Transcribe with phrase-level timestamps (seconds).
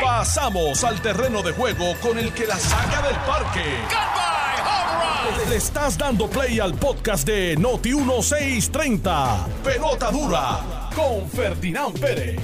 [0.00, 3.64] Pasamos al terreno de juego con el que la saca del parque.
[5.48, 9.46] Le estás dando play al podcast de Noti 1630.
[9.64, 12.40] Pelota dura con Ferdinand Pérez.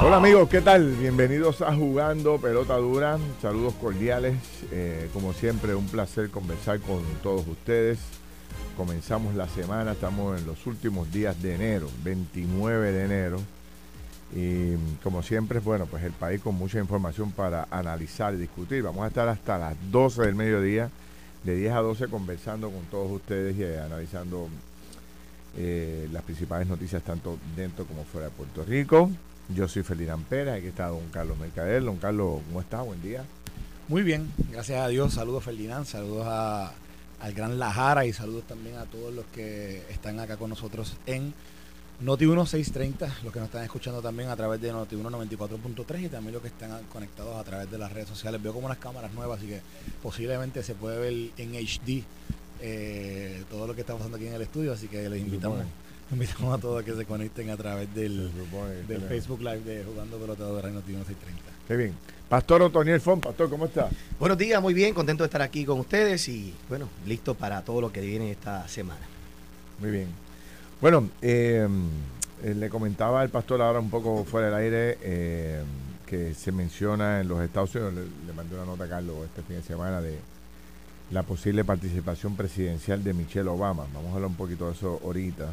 [0.00, 0.96] Hola amigos, ¿qué tal?
[0.96, 3.18] Bienvenidos a Jugando Pelota Dura.
[3.40, 4.34] Saludos cordiales.
[4.70, 7.98] Eh, como siempre, un placer conversar con todos ustedes.
[8.76, 13.38] Comenzamos la semana, estamos en los últimos días de enero, 29 de enero.
[14.34, 18.82] Y como siempre, bueno, pues el país con mucha información para analizar y discutir.
[18.82, 20.90] Vamos a estar hasta las 12 del mediodía,
[21.44, 24.48] de 10 a 12, conversando con todos ustedes y eh, analizando
[25.56, 29.10] eh, las principales noticias tanto dentro como fuera de Puerto Rico.
[29.54, 31.84] Yo soy Ferdinand Pérez, aquí está don Carlos Mercader.
[31.84, 32.80] Don Carlos, ¿cómo está?
[32.80, 33.24] Buen día.
[33.88, 35.12] Muy bien, gracias a Dios.
[35.12, 40.38] Saludos Ferdinand, saludos al Gran Lajara y saludos también a todos los que están acá
[40.38, 41.34] con nosotros en
[42.00, 46.32] Noti 1630, los que nos están escuchando también a través de Noti 194.3 y también
[46.32, 48.42] los que están conectados a través de las redes sociales.
[48.42, 49.60] Veo como unas cámaras nuevas, así que
[50.02, 52.02] posiblemente se puede ver en HD
[52.60, 55.60] eh, todo lo que está pasando aquí en el estudio, así que les invitamos,
[56.10, 58.30] invitamos a todos a que se conecten a través del,
[58.88, 61.42] del Facebook Live de Jugando Pelota de Noti 1630.
[61.68, 61.94] Qué bien.
[62.28, 63.90] Pastor Otoniel Fon, Pastor, ¿cómo está?
[64.18, 67.80] Buenos días, muy bien, contento de estar aquí con ustedes y bueno, listo para todo
[67.80, 69.06] lo que viene esta semana.
[69.78, 70.31] Muy bien.
[70.82, 71.64] Bueno, eh,
[72.42, 75.62] eh, le comentaba al pastor ahora un poco fuera del aire eh,
[76.04, 77.94] que se menciona en los Estados Unidos,
[78.26, 80.18] le, mandé una nota a Carlos este fin de semana de
[81.12, 83.86] la posible participación presidencial de Michelle Obama.
[83.94, 85.52] Vamos a hablar un poquito de eso ahorita.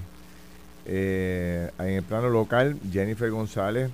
[0.88, 3.92] en el plano local, Jennifer González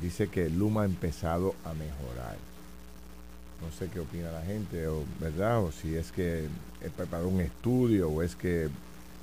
[0.00, 2.36] dice que Luma ha empezado a mejorar.
[3.60, 5.64] No sé qué opina la gente, o, ¿verdad?
[5.64, 6.44] O si es que
[6.96, 8.68] preparó un estudio o es que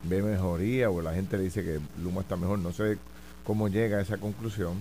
[0.09, 2.59] ve mejoría o la gente le dice que Luma está mejor.
[2.59, 2.97] No sé
[3.43, 4.75] cómo llega a esa conclusión,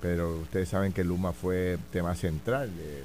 [0.00, 2.70] pero ustedes saben que Luma fue tema central.
[2.78, 3.04] Eh,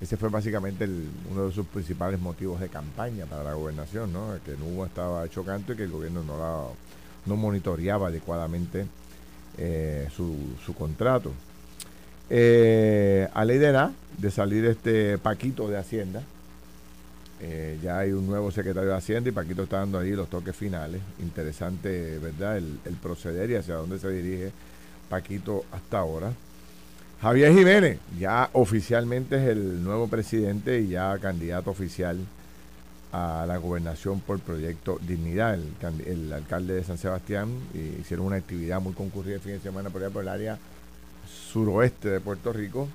[0.00, 0.88] ese fue básicamente
[1.30, 4.34] uno de sus principales motivos de campaña para la gobernación, ¿no?
[4.44, 6.64] que Luma estaba chocante y que el gobierno no, la,
[7.26, 8.86] no monitoreaba adecuadamente
[9.58, 11.32] eh, su, su, contrato.
[12.30, 16.22] Eh, a de edad de salir este Paquito de Hacienda,
[17.44, 20.54] eh, ya hay un nuevo secretario de Hacienda y Paquito está dando ahí los toques
[20.54, 21.00] finales.
[21.20, 22.56] Interesante, ¿verdad?
[22.58, 24.52] El, proceder y hacia dónde se dirige
[25.08, 26.32] Paquito hasta ahora.
[27.20, 32.18] Javier Jiménez, ya oficialmente es el nuevo presidente y ya candidato oficial
[33.10, 35.58] a la gobernación por proyecto Dignidad.
[36.06, 37.48] El, alcalde de San Sebastián
[38.00, 40.58] hicieron una actividad muy concurrida el fin de semana por allá por el área
[41.52, 42.88] suroeste de Puerto Rico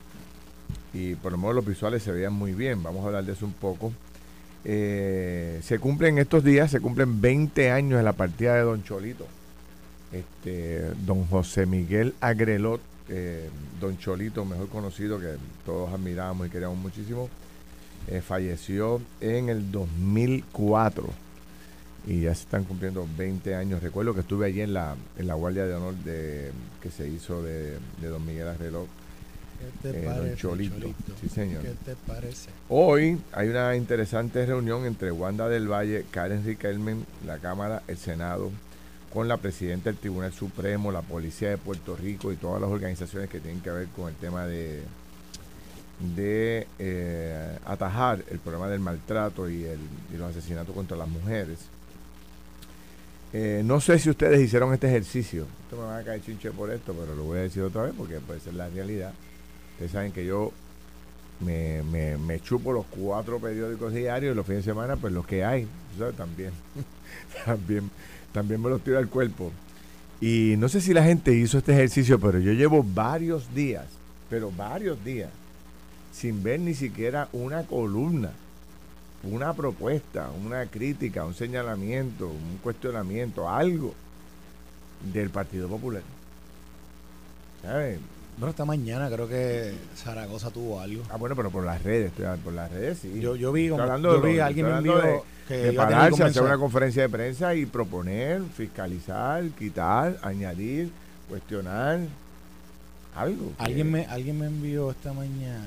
[0.93, 2.81] y por lo menos los visuales se veían muy bien.
[2.81, 3.91] Vamos a hablar de eso un poco.
[4.69, 9.25] Eh, se cumplen estos días, se cumplen 20 años de la partida de Don Cholito.
[10.11, 15.35] Este, don José Miguel Agrelot, eh, Don Cholito, mejor conocido, que
[15.65, 17.29] todos admiramos y queríamos muchísimo,
[18.09, 21.13] eh, falleció en el 2004
[22.05, 23.81] y ya se están cumpliendo 20 años.
[23.81, 26.51] Recuerdo que estuve allí en la, en la Guardia de Honor de,
[26.81, 28.87] que se hizo de, de Don Miguel Agrelot
[29.59, 30.93] ¿Qué te eh, parece, Cholito.
[31.21, 31.63] Sí, señor.
[31.63, 32.49] ¿Qué te parece?
[32.69, 38.51] Hoy hay una interesante reunión entre Wanda del Valle, Karen Riquelmen, la Cámara, el Senado,
[39.13, 43.29] con la presidenta del Tribunal Supremo, la Policía de Puerto Rico y todas las organizaciones
[43.29, 44.83] que tienen que ver con el tema de,
[46.15, 49.79] de eh, atajar el problema del maltrato y, el,
[50.13, 51.59] y los asesinatos contra las mujeres.
[53.33, 55.45] Eh, no sé si ustedes hicieron este ejercicio.
[55.63, 57.93] Esto me va a caer chinche por esto, pero lo voy a decir otra vez
[57.97, 59.13] porque puede ser la realidad.
[59.77, 60.51] Ustedes saben que yo
[61.39, 61.83] me,
[62.17, 65.67] me, chupo los cuatro periódicos diarios y los fines de semana, pues los que hay.
[66.17, 66.51] También,
[67.45, 67.91] también,
[68.31, 69.51] también me los tiro al cuerpo.
[70.19, 73.85] Y no sé si la gente hizo este ejercicio, pero yo llevo varios días,
[74.31, 75.29] pero varios días,
[76.11, 78.31] sin ver ni siquiera una columna,
[79.21, 83.93] una propuesta, una crítica, un señalamiento, un cuestionamiento, algo
[85.13, 86.01] del Partido Popular.
[87.61, 87.99] ¿Sabes?
[88.37, 91.01] Bueno, esta mañana creo que Zaragoza tuvo algo.
[91.09, 92.11] Ah, bueno, pero por las redes,
[92.43, 93.19] por las redes sí.
[93.19, 97.01] Yo, yo vi, como, yo vi alguien me envió que de pararse, hacer una conferencia
[97.01, 100.91] de prensa y proponer, fiscalizar, quitar, añadir,
[101.27, 102.01] cuestionar
[103.15, 103.53] algo.
[103.57, 105.65] Alguien me, alguien me envió esta mañana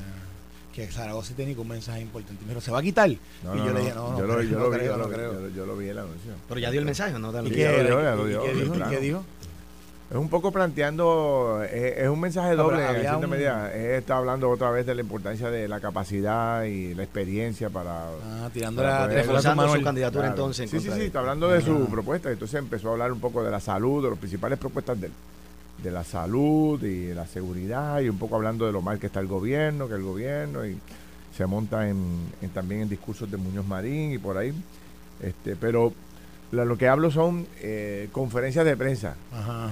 [0.73, 2.45] que Zaragoza tenía un mensaje importante.
[2.45, 3.11] Me ¿se va a quitar?
[3.11, 4.85] y yo le dije, no, no, yo lo, yo, lo, vi,
[5.57, 6.33] yo, lo vi en la anuncio.
[6.49, 7.31] Pero ya dio el mensaje, ¿no?
[7.47, 9.25] ¿Y, qué, ¿Y qué dijo?
[10.11, 12.85] Es un poco planteando, es, un mensaje doble.
[13.97, 18.07] está hablando otra vez de la importancia de la capacidad y la experiencia para.
[18.25, 20.69] Ah, tirando la, reforzando su candidatura entonces.
[20.69, 22.29] Sí, sí, sí, está hablando de su propuesta.
[22.29, 25.13] Entonces empezó a hablar un poco de la salud, de las principales propuestas de él.
[25.81, 29.07] de la salud y de la seguridad y un poco hablando de lo mal que
[29.07, 30.77] está el gobierno, que el gobierno y
[31.37, 34.53] se monta en, también en discursos de Muñoz Marín y por ahí.
[35.23, 35.93] Este, pero
[36.53, 39.17] lo que hablo son eh, conferencias de prensa.
[39.33, 39.71] Ajá,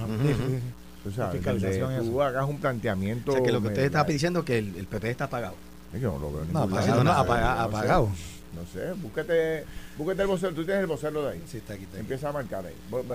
[1.03, 3.31] Tú sabes, tú hagas un planteamiento.
[3.31, 5.55] O sea, que lo que usted está diciendo que el, PP está apagado.
[5.93, 8.09] Yo no lo veo no, apagado, no, apagado.
[8.53, 9.63] No sé, búsquete,
[9.97, 10.53] búsquete el vocero.
[10.53, 11.43] Tú tienes el vocero de ahí.
[11.47, 11.87] Sí, está aquí.
[11.97, 12.75] Empieza a marcar ahí.
[12.91, 13.09] Vamos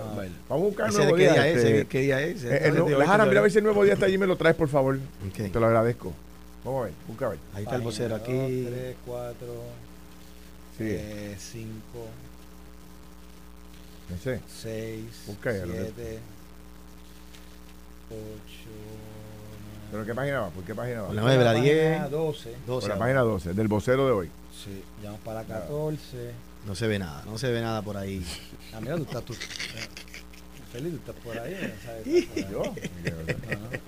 [0.48, 1.48] a buscar el nuevo día.
[1.48, 2.44] Este, ¿Qué día es?
[2.44, 4.68] Eh, mira a ver si el nuevo día está allí y me lo traes, por
[4.68, 4.98] favor.
[5.34, 6.12] Te lo agradezco.
[6.64, 7.38] Vamos a ver, busca a ver.
[7.54, 8.32] Ahí está el vocero aquí.
[8.32, 9.46] 3, 4,
[10.78, 11.78] 5,
[14.08, 15.04] 6, 7,
[18.10, 18.18] 8,
[19.90, 20.48] ¿Pero qué página va?
[20.50, 21.14] ¿Por qué página va?
[21.14, 22.10] La 9, la 10.
[22.10, 22.54] 12.
[22.66, 24.30] 12 la página 12, del vocero de hoy.
[24.52, 26.32] Sí, ya vamos para la 14.
[26.66, 28.24] No se ve nada, no se ve nada por ahí.
[28.74, 29.34] Ah, mira, tú estás tú.
[29.34, 29.36] Eh,
[30.72, 31.74] feliz, tú estás por ahí.
[31.84, 32.50] ¿Sabes?
[32.50, 32.62] ¿Yo?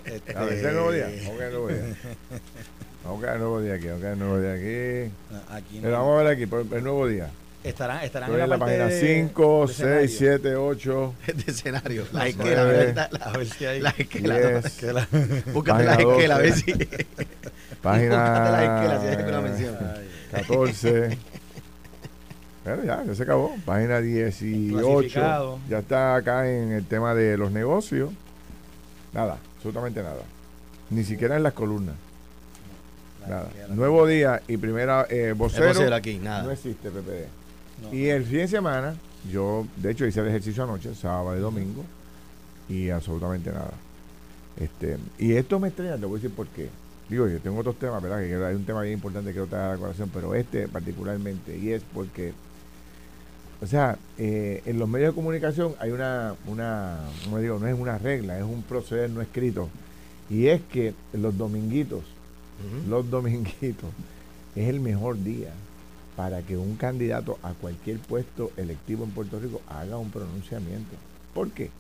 [0.05, 1.11] Este, a ver, el nuevo día.
[1.25, 1.97] Vamos a el nuevo día.
[3.05, 3.87] Vamos a el nuevo día aquí.
[3.89, 5.13] Vamos a el nuevo día aquí.
[5.33, 7.31] Ah, aquí Pero vamos a ver aquí, el nuevo día.
[7.65, 11.15] Estarán, estarán en la, la página 5, 6, 7, 8.
[11.27, 12.07] De escenario.
[12.13, 12.63] La esquela,
[13.21, 13.81] a ver si hay.
[13.81, 15.09] La esquela.
[15.53, 16.73] Búscate la esquela, a ver si.
[17.83, 18.17] Página.
[18.17, 19.77] Búscate la esquela si hay alguna mención.
[20.31, 21.19] 14.
[22.65, 23.57] Bueno, ya, ya se acabó.
[23.65, 25.61] Página 18.
[25.69, 28.11] Ya está acá en el tema de los negocios.
[29.13, 30.23] Nada, absolutamente nada.
[30.91, 31.97] Ni siquiera en las columnas.
[33.29, 33.49] Nada.
[33.71, 35.67] Nuevo día y primera eh, vocero.
[35.67, 36.45] vocero aquí, nada.
[36.45, 37.46] No existe PPD
[37.93, 38.97] y el fin de semana,
[39.31, 41.85] yo de hecho hice el ejercicio anoche, sábado y domingo,
[42.69, 43.73] y absolutamente nada.
[44.57, 46.69] Este, y esto me extraña, te voy a decir por qué.
[47.09, 48.19] Digo, yo tengo otros temas, ¿verdad?
[48.21, 51.57] Que hay un tema bien importante que quiero traer a la colación, pero este particularmente,
[51.57, 52.33] y es porque,
[53.61, 57.79] o sea, eh, en los medios de comunicación hay una, una, como digo, no es
[57.79, 59.69] una regla, es un proceder no escrito,
[60.29, 62.03] y es que los dominguitos,
[62.89, 63.91] los dominguitos,
[64.57, 65.53] es el mejor día
[66.17, 70.97] para que un candidato a cualquier puesto electivo en Puerto Rico haga un pronunciamiento.
[71.35, 71.71] ¿Por qué?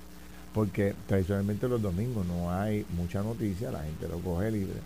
[0.52, 4.80] Porque tradicionalmente los domingos no hay mucha noticia, la gente lo coge libre,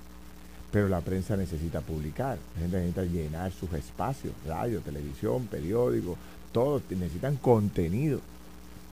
[0.71, 6.17] pero la prensa necesita publicar, la gente necesita llenar sus espacios, radio, televisión, periódico,
[6.53, 8.21] todos necesitan contenido.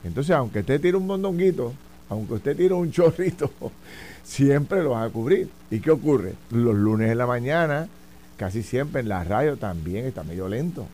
[0.03, 1.73] Entonces, aunque usted tire un mondonguito,
[2.09, 3.49] aunque usted tire un chorrito,
[4.23, 5.49] siempre lo va a cubrir.
[5.71, 6.33] ¿Y qué ocurre?
[6.51, 7.87] Los lunes en la mañana
[8.39, 10.87] casi siempre en la radio también está medio lento.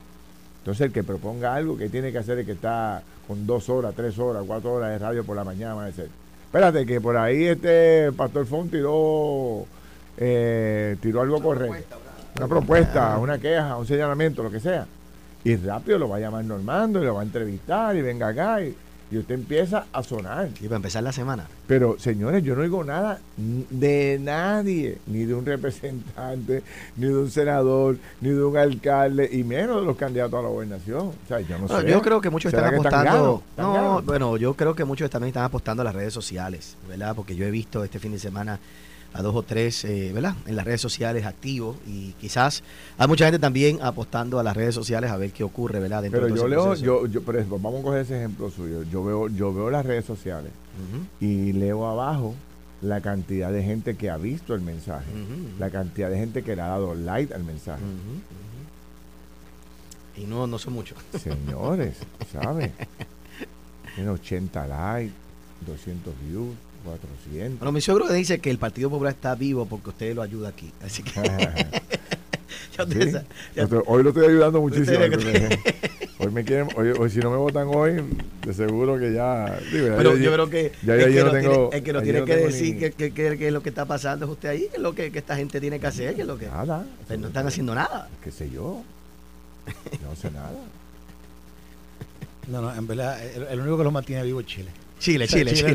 [0.57, 3.93] Entonces el que proponga algo que tiene que hacer es que está con dos horas,
[3.95, 6.09] tres horas, cuatro horas de radio por la mañana, va a decir,
[6.43, 9.63] espérate que por ahí este Pastor Font tiró,
[10.17, 11.97] eh, tiró algo correcto.
[12.35, 14.87] Una propuesta, una queja, un señalamiento, lo que sea.
[15.43, 18.63] Y rápido lo va a llamar Normando y lo va a entrevistar y venga acá
[18.63, 18.75] y
[19.11, 20.49] y usted empieza a sonar.
[20.59, 21.45] Y para empezar la semana.
[21.67, 26.63] Pero, señores, yo no oigo nada de nadie, ni de un representante,
[26.97, 30.49] ni de un senador, ni de un alcalde, y menos de los candidatos a la
[30.49, 31.07] gobernación.
[31.07, 31.87] O sea, yo no, sé.
[31.87, 33.43] Yo creo que muchos están apostando.
[33.57, 37.15] no, bueno, yo creo que muchos también están apostando a las redes sociales, ¿verdad?
[37.15, 38.59] Porque yo he visto este fin de semana
[39.13, 40.35] a dos o tres, eh, ¿verdad?
[40.45, 42.63] En las redes sociales activos y quizás
[42.97, 46.01] hay mucha gente también apostando a las redes sociales a ver qué ocurre, ¿verdad?
[46.03, 48.83] Dentro pero yo leo, yo, yo, por ejemplo, vamos a coger ese ejemplo suyo.
[48.83, 50.51] Yo veo, yo veo las redes sociales
[51.21, 52.35] y leo abajo
[52.81, 55.09] la cantidad de gente que ha visto el mensaje,
[55.59, 57.83] la cantidad de gente que le ha dado like al mensaje.
[60.17, 60.97] Y no, no son muchos.
[61.19, 61.97] Señores,
[62.31, 62.71] ¿sabe?
[63.95, 65.13] Tiene 80 likes,
[65.65, 66.55] 200 views.
[66.85, 67.59] 400.
[67.59, 70.71] Bueno, mi suegro dice que el Partido Popular está vivo porque usted lo ayuda aquí.
[70.81, 71.11] Así que.
[73.87, 74.99] hoy lo estoy ayudando muchísimo.
[76.19, 78.03] hoy me quieren, hoy, si no me votan hoy,
[78.45, 79.59] de seguro que ya.
[79.71, 82.35] Pero yo, creo que, ya, el, que no tengo, tiene, el que no tiene que
[82.35, 85.11] decir que, que, es lo que está pasando es usted ahí, que es lo que,
[85.13, 86.47] esta gente tiene que hacer, que es lo que.
[86.47, 86.85] Nada.
[87.07, 88.09] Pero no están haciendo nada.
[88.23, 88.83] ¿Qué sé yo?
[90.03, 90.51] No sé nada.
[92.47, 93.19] No, no, en verdad,
[93.51, 94.69] el único que lo mantiene vivo es Chile.
[95.05, 95.69] Chile, Chile, Chile.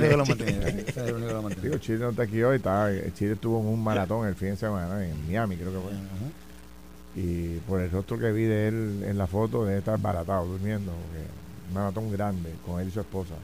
[1.61, 4.57] Chile, Chile no está aquí hoy, está, Chile estuvo en un maratón el fin de
[4.57, 5.93] semana en Miami, creo que fue.
[7.15, 10.91] Y por el rostro que vi de él en la foto, debe estar baratado, durmiendo.
[10.91, 13.35] Un maratón grande con él y su esposa.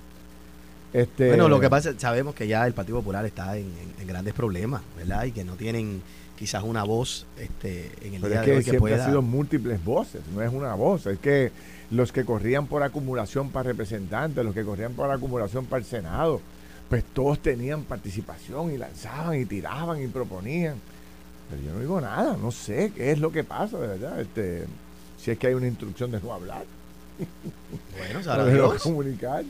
[0.93, 3.71] Este, bueno, lo que pasa, sabemos que ya el Partido Popular está en,
[4.09, 5.25] grandes problemas, ¿verdad?
[5.25, 6.03] Y que no tienen
[6.37, 10.23] quizás una voz este, en el día de hoy que, siempre ha sido múltiples voces,
[10.35, 11.53] no es una voz, es que
[11.91, 16.41] los que corrían por acumulación para representantes, los que corrían por acumulación para el Senado,
[16.89, 20.77] pues todos tenían participación y lanzaban y tiraban y proponían.
[21.51, 24.21] Pero yo no digo nada, no sé qué es lo que pasa, de verdad.
[24.21, 24.65] Este,
[25.19, 26.65] si es que hay una instrucción de no hablar.
[27.97, 28.83] Bueno, sabrá Dios.
[28.83, 29.45] comunicar.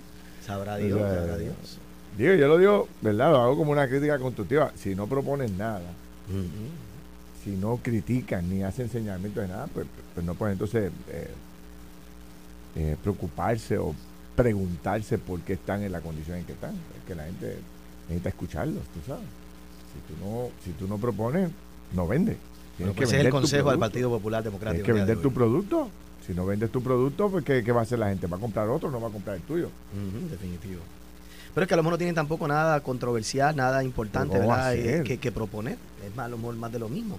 [0.44, 1.78] Sabrá Dios, sabrá Dios.
[2.16, 3.30] Digo, yo lo digo, ¿verdad?
[3.30, 4.72] Lo hago como una crítica constructiva.
[4.76, 5.82] Si no proponen nada,
[7.44, 11.30] si no critican ni hacen señalamientos de nada, pues, pues no pueden entonces eh,
[12.76, 13.94] eh, preocuparse o
[14.36, 16.74] preguntarse por qué están en la condición en que están.
[16.74, 17.58] Es que la gente
[18.08, 19.24] necesita escucharlos, tú sabes.
[19.94, 21.50] Si tú no, si tú no propones,
[21.94, 22.06] no.
[22.06, 24.84] Tienes que ese es el consejo del Partido Popular Democrático.
[24.84, 25.88] Tienes que vender tu producto.
[26.26, 28.26] Si no vendes tu producto, pues ¿qué, va a hacer la gente?
[28.26, 29.70] ¿Va a comprar otro no va a comprar el tuyo?
[30.30, 30.80] definitivo.
[31.54, 34.74] Pero es que a lo mejor no tienen tampoco nada controversial, nada importante ¿verdad?
[34.74, 35.78] Eh, que, que, proponer.
[36.06, 37.18] Es más, a lo mejor más de lo mismo.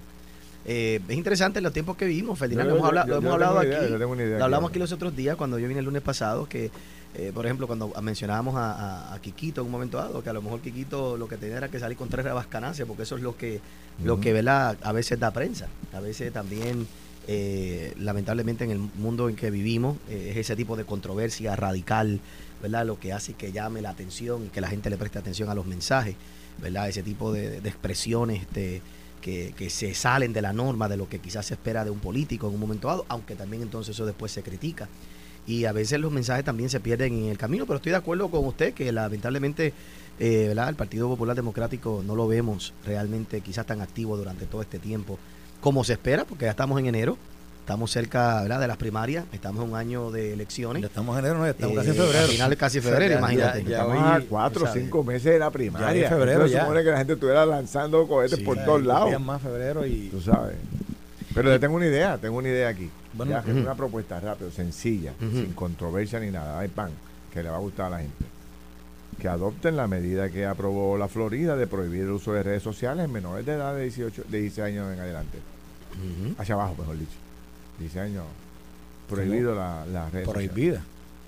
[0.67, 2.69] Eh, es interesante en los tiempos que vivimos, Ferdinand.
[2.69, 3.69] lo hemos, hablado, aquí.
[3.89, 6.69] lo hablamos aquí los otros días cuando yo vine el lunes pasado, que
[7.17, 10.41] eh, por ejemplo, cuando mencionábamos a, a, Quiquito en un momento dado, que a lo
[10.43, 13.35] mejor Quiquito lo que tenía era que salir con tres rabascanancias, porque eso es lo
[13.35, 13.59] que,
[14.03, 15.67] lo que a veces da prensa.
[15.93, 16.85] A veces también,
[17.27, 22.19] eh, lamentablemente, en el mundo en que vivimos, eh, es ese tipo de controversia radical,
[22.61, 22.85] ¿verdad?
[22.85, 25.55] Lo que hace que llame la atención y que la gente le preste atención a
[25.55, 26.15] los mensajes,
[26.61, 26.87] ¿verdad?
[26.87, 28.83] Ese tipo de, expresiones este,
[29.21, 31.99] que, que, se salen de la norma de lo que quizás se espera de un
[31.99, 34.87] político en un momento dado, aunque también entonces eso después se critica.
[35.47, 38.29] Y a veces los mensajes también se pierden en el camino, pero estoy de acuerdo
[38.29, 39.73] con usted que lamentablemente
[40.19, 44.77] eh, el Partido Popular Democrático no lo vemos realmente quizás tan activo durante todo este
[44.77, 45.17] tiempo
[45.61, 47.17] como se espera, porque ya estamos en enero,
[47.67, 48.61] estamos cerca ¿verdad?
[48.61, 50.81] de las primarias, estamos en un año de elecciones.
[50.81, 52.23] Ya estamos en enero, no, estamos casi en eh, febrero.
[52.23, 53.63] Al final casi febrero, imagínate.
[53.65, 56.03] Ya, estamos a cuatro o cinco meses de la primaria.
[56.03, 56.61] Ya febrero ya.
[56.61, 59.19] supone que la gente estuviera lanzando cohetes por todos lados.
[59.19, 60.07] más febrero y...
[60.07, 60.55] Tú sabes.
[61.35, 62.89] Pero le tengo una idea, tengo una idea aquí.
[63.11, 66.59] Bueno, es una propuesta rápida, sencilla, sin controversia ni nada.
[66.59, 66.91] Hay pan
[67.33, 68.23] que le va a gustar a la gente.
[69.19, 73.03] Que adopten la medida que aprobó la Florida de prohibir el uso de redes sociales
[73.03, 75.37] en menores de edad de 18, de 16 años en adelante.
[76.37, 77.26] Hacia abajo, mejor dicho.
[77.79, 78.25] 16 años.
[79.09, 80.81] Prohibido las la redes Prohibida.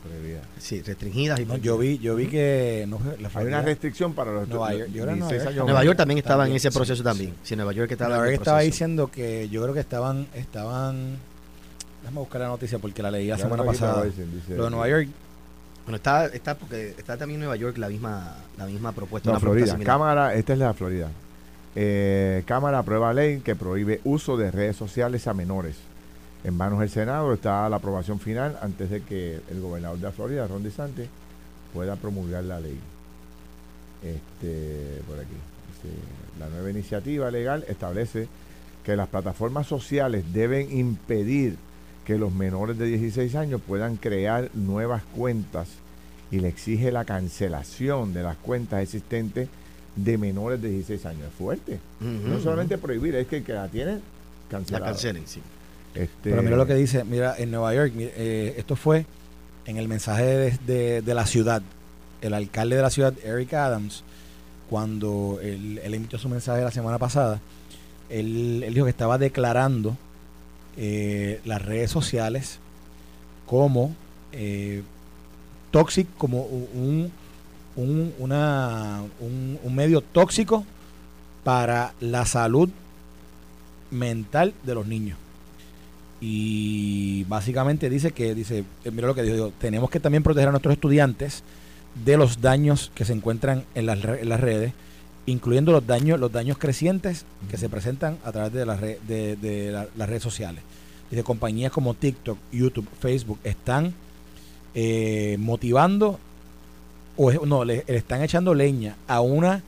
[0.04, 0.42] Prohibida.
[0.60, 1.40] Sí, restringidas.
[1.40, 3.00] Y yo vi, yo vi que no,
[3.34, 5.56] hay una restricción para los Nueva York, años.
[5.56, 7.34] Nueva York también estaba en ese proceso también.
[7.44, 8.16] Sí, Nueva York estaba.
[8.16, 11.18] Nueva York estaba diciendo que yo creo que estaban, estaban
[12.02, 14.06] Déjame buscar la noticia porque la leí la semana pasada.
[14.50, 15.08] Lo de Nueva York.
[15.86, 19.32] Bueno, está, está porque está también en Nueva York la misma, la misma propuesta.
[19.32, 19.78] No, Florida.
[19.84, 21.10] Cámara, esta es la Florida.
[21.76, 25.76] Eh, Cámara aprueba ley que prohíbe uso de redes sociales a menores.
[26.44, 30.12] En manos del Senado está la aprobación final antes de que el gobernador de la
[30.12, 31.08] Florida, Ron DeSantis,
[31.74, 32.80] pueda promulgar la ley.
[34.02, 35.36] Este, por aquí.
[36.40, 38.30] la nueva iniciativa legal establece
[38.86, 41.58] que las plataformas sociales deben impedir
[42.06, 45.68] que los menores de 16 años puedan crear nuevas cuentas
[46.32, 49.50] y le exige la cancelación de las cuentas existentes
[49.96, 51.24] de menores de 16 años.
[51.28, 51.80] Es fuerte.
[52.00, 54.02] no solamente prohibir, es que que la tienen,
[54.50, 54.86] cancelada.
[54.86, 55.42] La cancelen, sí.
[55.96, 59.06] Este, Pero mira lo que dice, mira, en Nueva York, eh, esto fue
[59.66, 61.62] en el mensaje de, la ciudad,
[62.22, 64.04] el alcalde de la ciudad, Eric Adams,
[64.70, 67.40] cuando él, emitió su mensaje la semana pasada,
[68.10, 69.96] él dijo que estaba declarando
[70.78, 72.60] eh, las redes sociales
[73.46, 73.94] como
[74.32, 74.82] eh,
[75.72, 77.12] tóxico, como un,
[77.76, 80.64] un, una, un, medio tóxico
[81.44, 82.70] para la salud
[83.92, 85.18] mental de los niños.
[86.22, 90.52] Y básicamente dice que, dice, eh, mira lo que dijo, tenemos que también proteger a
[90.52, 91.44] nuestros estudiantes
[92.06, 94.74] de los daños que se encuentran en las, en las redes
[95.30, 100.64] incluyendo los daños, los daños crecientes que se presentan a través de, las redes sociales.
[101.10, 103.94] Dice, compañías como TikTok, YouTube, Facebook están
[104.76, 106.20] eh, motivando,
[107.18, 109.64] o no, le, están echando leña a una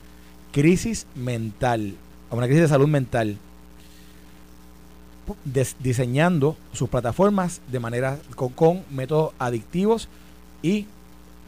[0.52, 1.94] crisis mental,
[2.30, 3.36] a una crisis de salud mental,
[5.78, 10.08] diseñando sus plataformas de manera con métodos adictivos
[10.62, 10.86] y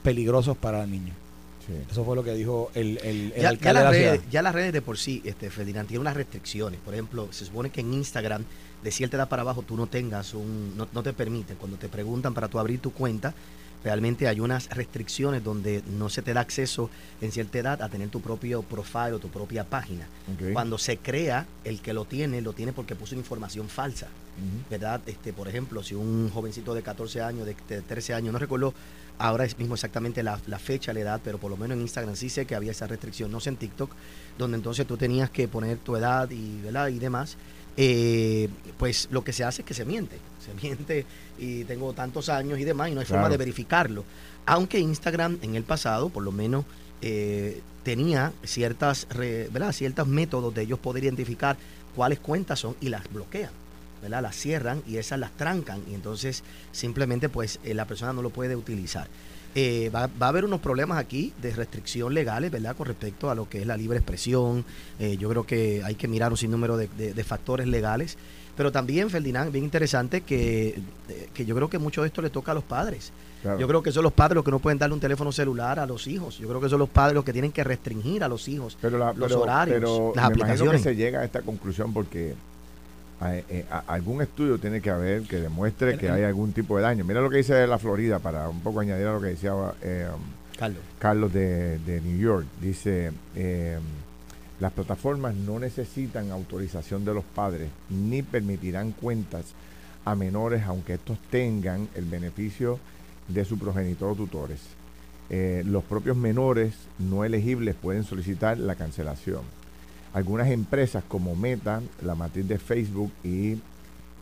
[0.03, 1.17] peligrosos para niños.
[1.91, 4.83] Eso fue lo que dijo el, el, ya, alcalde las redes, Ya las redes de
[4.83, 6.79] por sí, este, Ferdinand, tienen unas restricciones.
[6.81, 8.45] Por ejemplo, se supone que en Instagram,
[8.83, 10.75] de cierta edad para abajo, tú no tengas un...
[10.77, 11.57] No, te permiten.
[11.57, 13.35] Cuando te preguntan para tú abrir tu cuenta,
[13.85, 18.09] realmente hay unas restricciones donde no se te da acceso en cierta edad a tener
[18.09, 20.07] tu propio profile o tu propia página.
[20.53, 24.09] Cuando se crea, el que lo tiene, lo tiene porque puso información falsa.
[24.69, 25.01] ¿Verdad?
[25.07, 28.75] Este, por ejemplo, si un jovencito de 14 años, de, de 13 años, no recuerdo
[29.19, 32.29] ahora es mismo exactamente la, fecha, la edad, pero por lo menos en Instagram sí
[32.29, 33.91] sé que había esa restricción, no sé en TikTok,
[34.39, 36.89] donde entonces tú tenías que poner tu edad y, ¿verdad?
[36.89, 37.37] y demás.
[37.77, 41.07] Eh, pues lo que se hace es que se miente, se miente
[41.39, 44.05] y tengo tantos años y demás y no hay forma de verificarlo.
[44.47, 46.65] Aunque Instagram en el pasado, por lo menos,
[47.01, 49.73] eh, tenía ciertas, ¿verdad?
[49.73, 51.57] ciertos métodos de ellos poder identificar
[51.95, 53.51] cuáles cuentas son y las bloquean.
[54.09, 58.31] Las cierran y esas las trancan y entonces simplemente pues eh, la persona no lo
[58.31, 59.09] puede utilizar.
[59.55, 62.77] Eh, va, a haber unos problemas aquí de restricción legales, ¿verdad?
[62.77, 64.65] Con respecto a lo que es la libre expresión.
[64.99, 68.19] Eh, yo creo que hay que mirar un sinnúmero de, de, factores legales.
[68.57, 70.79] Pero también, Ferdinand, bien interesante que,
[71.33, 73.13] que yo creo que mucho de esto le toca a los padres.
[73.59, 75.87] Yo creo que son los padres los que no pueden darle un teléfono celular a
[75.87, 76.39] los hijos.
[76.39, 79.33] Yo creo que son los padres los que tienen que restringir a los hijos los
[79.33, 80.83] horarios, pero las aplicaciones.
[80.83, 82.35] que se llega a esta conclusión porque
[83.23, 87.05] eh, algún estudio tiene que haber que demuestre que hay algún tipo de daño.
[87.05, 89.53] Mira lo que dice la Florida, para un poco añadir a lo que decía
[89.83, 90.09] eh,
[90.59, 92.47] Carlos, Carlos de, New York.
[92.61, 93.79] Dice, eh,
[94.61, 99.47] las plataformas no necesitan autorización de los padres ni permitirán cuentas
[100.05, 102.79] a menores aunque estos tengan el beneficio
[103.29, 104.61] de su progenitor o tutores.
[105.31, 109.43] Eh, los propios menores no elegibles pueden solicitar la cancelación.
[110.15, 113.59] Algunas empresas como Meta, la matriz de Facebook y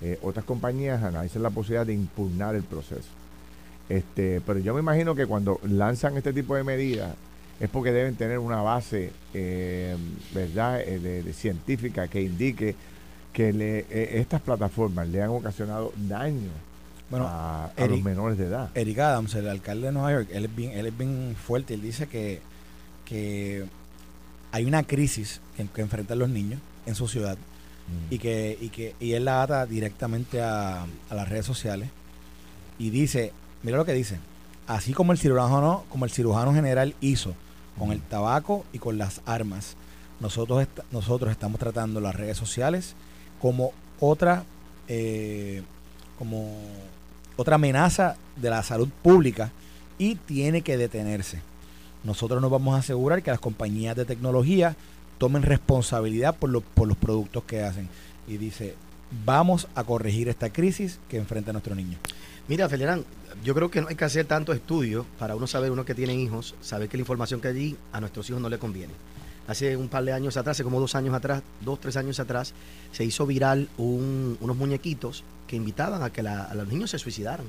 [0.01, 3.09] eh, otras compañías analizan la posibilidad de impugnar el proceso.
[3.89, 7.15] Este, pero yo me imagino que cuando lanzan este tipo de medidas
[7.61, 9.97] es porque deben tener una base, eh,
[10.35, 12.75] ¿verdad?, de, científica que indique
[13.33, 13.87] que le,
[14.19, 16.51] estas plataformas le han ocasionado daño
[17.13, 18.71] bueno, a, los menores de edad.
[18.75, 21.75] Eric Adams, el alcalde de Nueva York, él es bien, él es bien fuerte.
[21.75, 22.41] Él dice que,
[23.05, 23.67] que
[24.53, 27.37] hay una crisis que, enfrentan los niños en su ciudad
[28.11, 31.89] y que y que y él la ata directamente a, las redes sociales
[32.79, 33.33] y dice,
[33.63, 34.19] mira lo que dice,
[34.67, 37.35] así como el cirujano como el cirujano general hizo
[37.79, 39.77] con el tabaco y con las armas,
[40.21, 42.95] nosotros nosotros estamos tratando las redes sociales
[43.41, 44.45] como otra
[44.89, 45.63] eh,
[46.19, 46.57] como
[47.37, 49.51] otra amenaza de la salud pública
[49.99, 51.41] y tiene que detenerse.
[52.05, 54.77] Nosotros nos vamos a asegurar que las compañías de tecnología
[55.19, 57.89] tomen responsabilidad por, por los productos que hacen.
[58.27, 58.75] Y dice,
[59.25, 61.99] vamos a corregir esta crisis que enfrenta nuestro niño.
[62.49, 63.05] Mira, Felerán,
[63.45, 66.15] yo creo que no hay que hacer tanto estudio para uno saber, uno que tiene
[66.15, 68.93] hijos, saber que la información que allí a nuestros hijos no le conviene.
[69.47, 72.55] Hace un par de años atrás, hace como dos años atrás, dos, tres años atrás,
[72.93, 77.47] se hizo viral unos muñequitos que invitaban a que a los niños se suicidaran.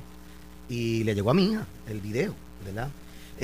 [0.69, 2.33] Y le llegó a mi hija el video,
[2.65, 2.89] ¿verdad?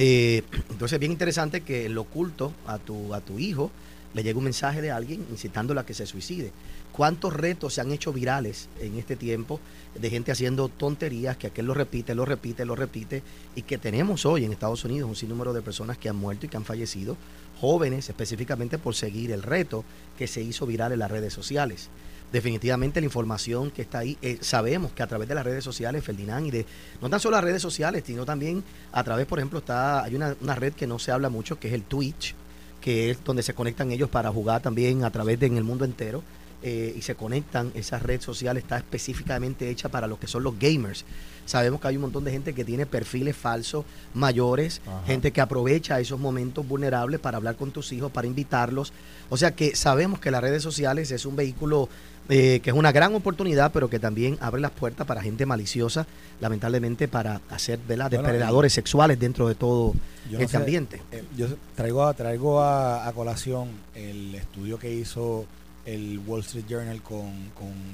[0.02, 3.70] Eh, entonces es bien interesante que lo oculto a tu, a tu hijo
[4.14, 6.52] le llegue un mensaje de alguien incitándola a que se suicide.
[6.92, 9.60] ¿Cuántos retos se han hecho virales en este tiempo
[10.00, 13.24] de gente haciendo tonterías que aquel lo repite, lo repite, lo repite
[13.56, 16.50] y que tenemos hoy en Estados Unidos un sinnúmero de personas que han muerto y
[16.50, 17.16] que han fallecido,
[17.62, 19.86] jóvenes específicamente por seguir el reto
[20.18, 21.90] que se hizo viral en las redes sociales
[22.32, 26.04] definitivamente la información que está ahí, eh, sabemos que a través de las redes sociales,
[26.04, 26.66] Ferdinand, y de
[27.02, 30.36] no tan solo las redes sociales, sino también a través, por ejemplo, está hay una,
[30.56, 32.36] red que no se habla mucho, que es el Twitch,
[32.80, 35.86] que es donde se conectan ellos para jugar también a través de en el mundo
[35.86, 36.24] entero.
[36.62, 40.60] Eh, y se conectan, esa red social está específicamente hecha para los que son los
[40.60, 41.06] gamers.
[41.46, 46.00] Sabemos que hay un montón de gente que tiene perfiles falsos, mayores, gente que aprovecha
[46.00, 48.94] esos momentos vulnerables para hablar con tus hijos, para invitarlos.
[49.30, 51.90] O sea que sabemos que las redes sociales es un vehículo
[52.32, 56.06] eh, que es una gran oportunidad, pero que también abre las puertas para gente maliciosa,
[56.40, 59.96] lamentablemente para hacer depredadores sexuales dentro de todo
[60.38, 61.02] este ambiente.
[61.12, 65.48] Eh, yo traigo, a, traigo a, colación el estudio que hizo
[65.86, 67.32] el Wall Street Journal con,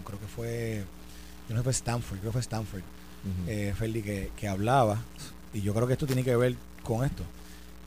[0.04, 0.84] creo que fue,
[1.48, 2.82] yo no sé, fue Stanford, creo que fue Stanford,
[3.48, 5.00] eh, que, que hablaba,
[5.54, 7.24] y yo creo que esto tiene que ver con esto,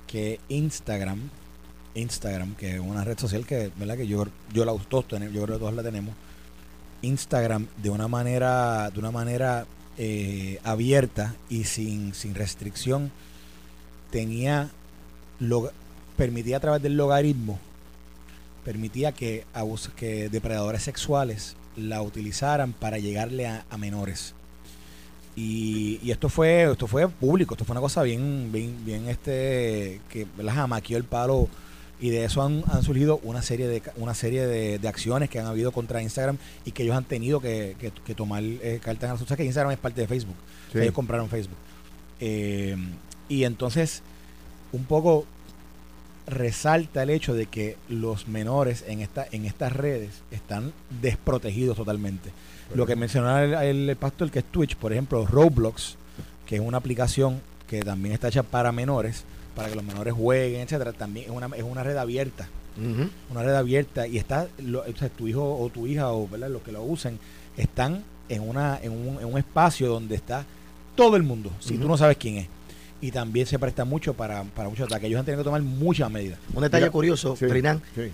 [0.06, 1.30] que Instagram,
[1.94, 3.96] Instagram, que es una red social que, ¿verdad?
[3.96, 6.14] que yo, yo la todos tenemos, yo creo que todos la tenemos,
[7.02, 13.10] Instagram de una manera, de una manera eh, abierta y sin, sin restricción,
[14.10, 14.70] tenía
[16.16, 17.58] permitía a través del logaritmo,
[18.68, 19.46] permitía que,
[19.96, 24.34] que depredadores sexuales la utilizaran para llegarle a, menores.
[25.34, 30.02] Y, y, esto fue esto fue público, esto fue una cosa bien, bien, bien este,
[30.10, 31.48] que las amaqueó el palo
[31.98, 35.72] y de eso han, surgido una serie de una serie de, acciones que han habido
[35.72, 37.74] contra Instagram y que ellos han tenido que,
[38.14, 40.36] tomar eh, cartas en la que Instagram es parte de Facebook.
[40.74, 41.56] Ellos compraron Facebook.
[42.20, 42.76] Eh,
[43.30, 44.02] y entonces
[44.72, 45.24] un poco
[46.28, 52.30] resalta el hecho de que los menores en esta en estas redes están desprotegidos totalmente.
[52.74, 55.96] Lo que mencionaba el, el, pastor que es Twitch por ejemplo Roblox
[56.46, 59.24] que es una aplicación que también está hecha para menores
[59.58, 62.48] para que los menores jueguen, etcétera, también es una, es una red abierta.
[63.28, 64.46] Una red abierta y está,
[65.16, 67.18] tu hijo o tu hija o los que lo usen
[67.56, 70.46] están en, una, en, un, en un espacio donde está
[70.94, 72.48] todo el mundo, si tú no sabes quién es
[73.00, 75.06] y también se presta mucho para, para muchos ataques.
[75.08, 76.38] Ellos han tenido que tomar muchas medidas.
[76.54, 77.46] Un detalle curioso, sí,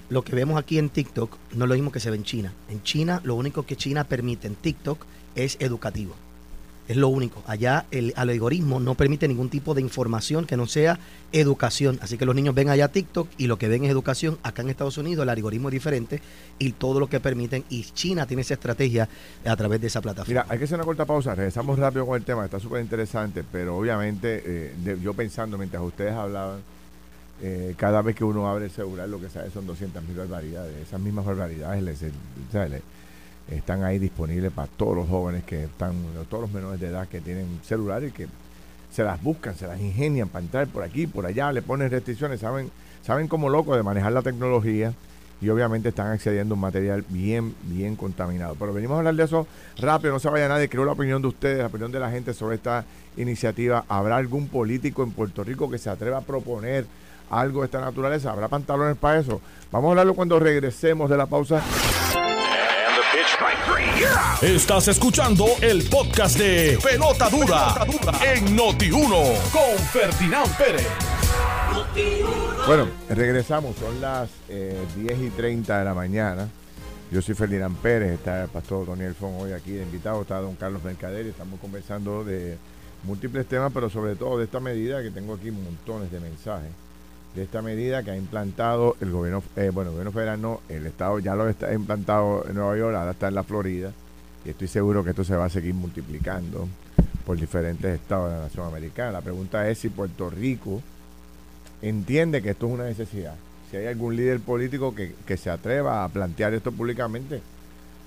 [0.09, 2.53] lo que vemos aquí en TikTok no es lo mismo que se ve en China.
[2.68, 6.14] En China, lo único que China permite en TikTok es educativo.
[6.87, 7.42] Es lo único.
[7.47, 10.99] Allá el algoritmo no permite ningún tipo de información que no sea
[11.33, 11.99] educación.
[12.03, 14.38] Así que los niños ven allá TikTok y lo que ven es educación.
[14.42, 16.20] Acá en Estados Unidos el algoritmo es diferente
[16.59, 17.64] y todo lo que permiten.
[17.70, 19.09] Y China tiene esa estrategia
[19.47, 20.42] a través de esa plataforma.
[20.42, 21.35] Mira, hay que hacer una corta pausa.
[21.35, 22.44] Regresamos rápido con el tema.
[22.44, 23.44] Está súper interesante.
[23.51, 26.61] Pero obviamente, eh, yo pensando mientras ustedes hablaban,
[27.42, 30.77] eh, cada vez que uno abre el celular, lo que sabe son 200 mil barbaridades.
[30.87, 32.83] Esas mismas barbaridades les, les,
[33.51, 35.95] están ahí disponibles para todos los jóvenes que están,
[36.29, 38.27] todos los menores de edad que tienen celular y que
[38.91, 42.41] se las buscan, se las ingenian para entrar por aquí, por allá, le ponen restricciones,
[42.41, 42.71] saben,
[43.03, 44.95] saben como loco de manejar la tecnología
[45.41, 48.55] y obviamente están accediendo a un material bien, bien contaminado.
[48.55, 49.47] Pero venimos a hablar de eso
[49.79, 52.33] rápido, no se vaya nadie, creo la opinión de ustedes, la opinión de la gente
[52.33, 52.85] sobre esta
[53.17, 53.85] iniciativa.
[53.89, 56.87] ¿Habrá algún político en Puerto Rico que se atreva a proponer
[57.31, 58.31] algo de esta naturaleza?
[58.31, 59.41] ¿Habrá pantalones para eso?
[59.71, 61.63] Vamos a hablarlo cuando regresemos de la pausa.
[64.42, 67.75] Estás escuchando el podcast de Pelota Dura,
[68.23, 70.87] en Noti1 con Ferdinand Pérez.
[72.66, 76.49] Bueno, regresamos, son las 10 eh, y 30 de la mañana.
[77.11, 80.55] Yo soy Ferdinand Pérez, está el pastor Daniel Fon hoy aquí de invitado, está don
[80.57, 82.59] Carlos Mercader y estamos conversando de
[83.05, 86.70] múltiples temas, pero sobre todo de esta medida que tengo aquí montones de mensajes
[87.35, 90.87] de esta medida que ha implantado el gobierno, eh, bueno, el gobierno federal no, el
[90.87, 93.92] Estado ya lo está implantado en Nueva York, ahora está en la Florida,
[94.44, 96.68] y estoy seguro que esto se va a seguir multiplicando
[97.27, 99.12] por diferentes estados de la nación americana.
[99.12, 100.83] La pregunta es si Puerto Rico
[101.83, 103.35] entiende que esto es una necesidad.
[103.70, 107.40] Si hay algún líder político que, se atreva a plantear esto públicamente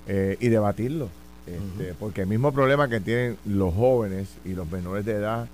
[0.06, 1.08] eh, y debatirlo.
[1.46, 5.48] Este, porque el mismo problema que tienen los jóvenes y los menores de edad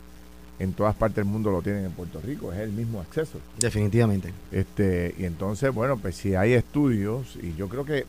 [0.58, 3.38] en todas partes del mundo lo tienen en Puerto Rico, es el mismo acceso.
[3.58, 4.32] Definitivamente.
[4.52, 8.06] Este, y entonces, bueno, pues si hay estudios, y yo creo que,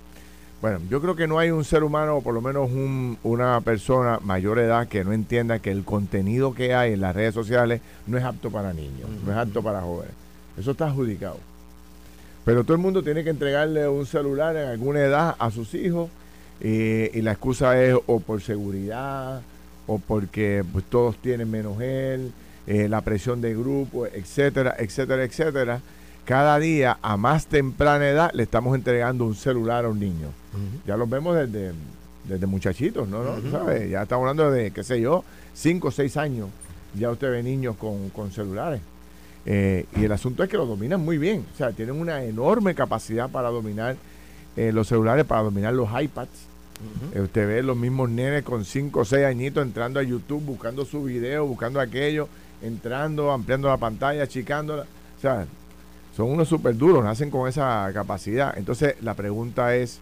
[0.61, 2.69] bueno, yo creo que no hay un ser humano, o por lo menos
[3.23, 7.33] una persona mayor edad que no entienda que el contenido que hay en las redes
[7.33, 10.13] sociales no es apto para niños, no es apto para jóvenes.
[10.57, 11.39] Eso está adjudicado.
[12.45, 16.09] Pero todo el mundo tiene que entregarle un celular en alguna edad a sus hijos
[16.61, 19.41] y la excusa es o por seguridad
[19.87, 22.31] o porque pues, todos tienen menos él,
[22.67, 25.81] eh, la presión de grupo, etcétera, etcétera, etcétera.
[26.25, 30.29] Cada día, a más temprana edad, le estamos entregando un celular a un niño.
[30.87, 31.73] Ya lo vemos desde,
[32.23, 33.23] desde muchachitos, ¿no?
[33.51, 33.91] ¿Sabes?
[33.91, 36.49] Ya estamos hablando de, qué sé yo, 5 o 6 años.
[36.95, 38.81] Ya usted ve niños con, celulares.
[39.45, 41.45] Eh, y el asunto es que lo dominan muy bien.
[41.53, 43.95] O sea, tienen una enorme capacidad para dominar
[44.55, 46.54] eh, los celulares, para dominar los iPads
[47.13, 50.85] eh, usted ve los mismos nenes con 5 o 6 añitos entrando a YouTube, buscando
[50.85, 52.27] su video, buscando aquello,
[52.61, 54.83] entrando, ampliando la pantalla, achicándola.
[55.17, 55.45] O sea,
[56.15, 58.57] son unos súper duros, nacen con esa capacidad.
[58.57, 59.99] Entonces, la pregunta es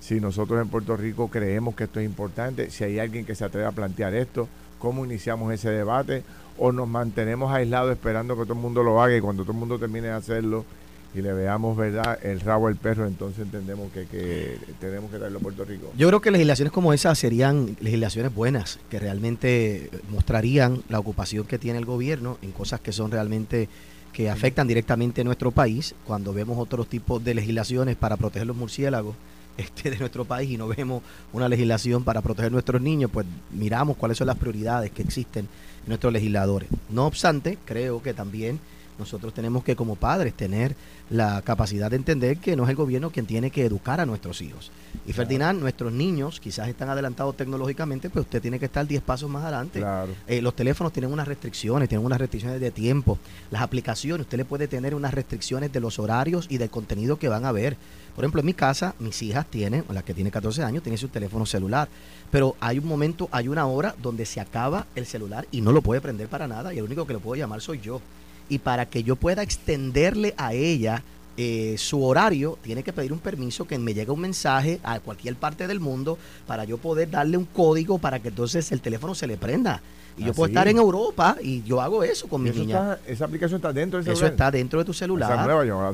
[0.00, 3.44] si nosotros en Puerto Rico creemos que esto es importante, si hay alguien que se
[3.44, 6.22] atreve a plantear esto, cómo iniciamos ese debate,
[6.56, 9.58] o nos mantenemos aislados esperando que todo el mundo lo haga y cuando todo el
[9.58, 10.64] mundo termine de hacerlo,
[11.14, 15.38] y le veamos, ¿verdad?, el rabo al perro, entonces entendemos que, que, tenemos que traerlo
[15.38, 15.90] a Puerto Rico.
[15.96, 21.58] Yo creo que legislaciones como esa serían legislaciones buenas, que realmente mostrarían la ocupación que
[21.58, 23.68] tiene el gobierno en cosas que son realmente
[24.12, 28.56] que afectan directamente a nuestro país, cuando vemos otros tipos de legislaciones para proteger los
[28.56, 29.14] murciélagos
[29.56, 33.96] este, de nuestro país y no vemos una legislación para proteger nuestros niños, pues miramos
[33.96, 36.68] cuáles son las prioridades que existen en nuestros legisladores.
[36.90, 38.60] No obstante, creo que también
[38.98, 40.74] nosotros tenemos que como padres tener
[41.10, 44.42] la capacidad de entender que no es el gobierno quien tiene que educar a nuestros
[44.42, 44.70] hijos.
[45.06, 49.30] Y Ferdinand, nuestros niños quizás están adelantados tecnológicamente, pero usted tiene que estar 10 pasos
[49.30, 49.82] más adelante.
[50.26, 53.18] Eh, los teléfonos tienen unas restricciones, tienen unas restricciones de tiempo.
[53.50, 57.28] Las aplicaciones, usted le puede tener unas restricciones de los horarios y del contenido que
[57.28, 57.76] van a ver.
[58.14, 61.08] Por ejemplo, en mi casa, mis hijas tienen, la que tiene 14 años, tiene su
[61.08, 61.88] teléfono celular.
[62.30, 65.82] Pero hay un momento, hay una hora donde se acaba el celular y no lo
[65.82, 68.00] puede prender para nada y el único que lo puedo llamar soy yo
[68.48, 71.02] y para que yo pueda extenderle a ella
[71.40, 75.36] eh, su horario, tiene que pedir un permiso que me llegue un mensaje a cualquier
[75.36, 79.28] parte del mundo para yo poder darle un código para que entonces el teléfono se
[79.28, 79.80] le prenda.
[80.16, 82.98] Y yo puedo estar en Europa y yo hago eso con mi niña.
[83.06, 85.48] esa aplicación está dentro de Eso está dentro de tu celular.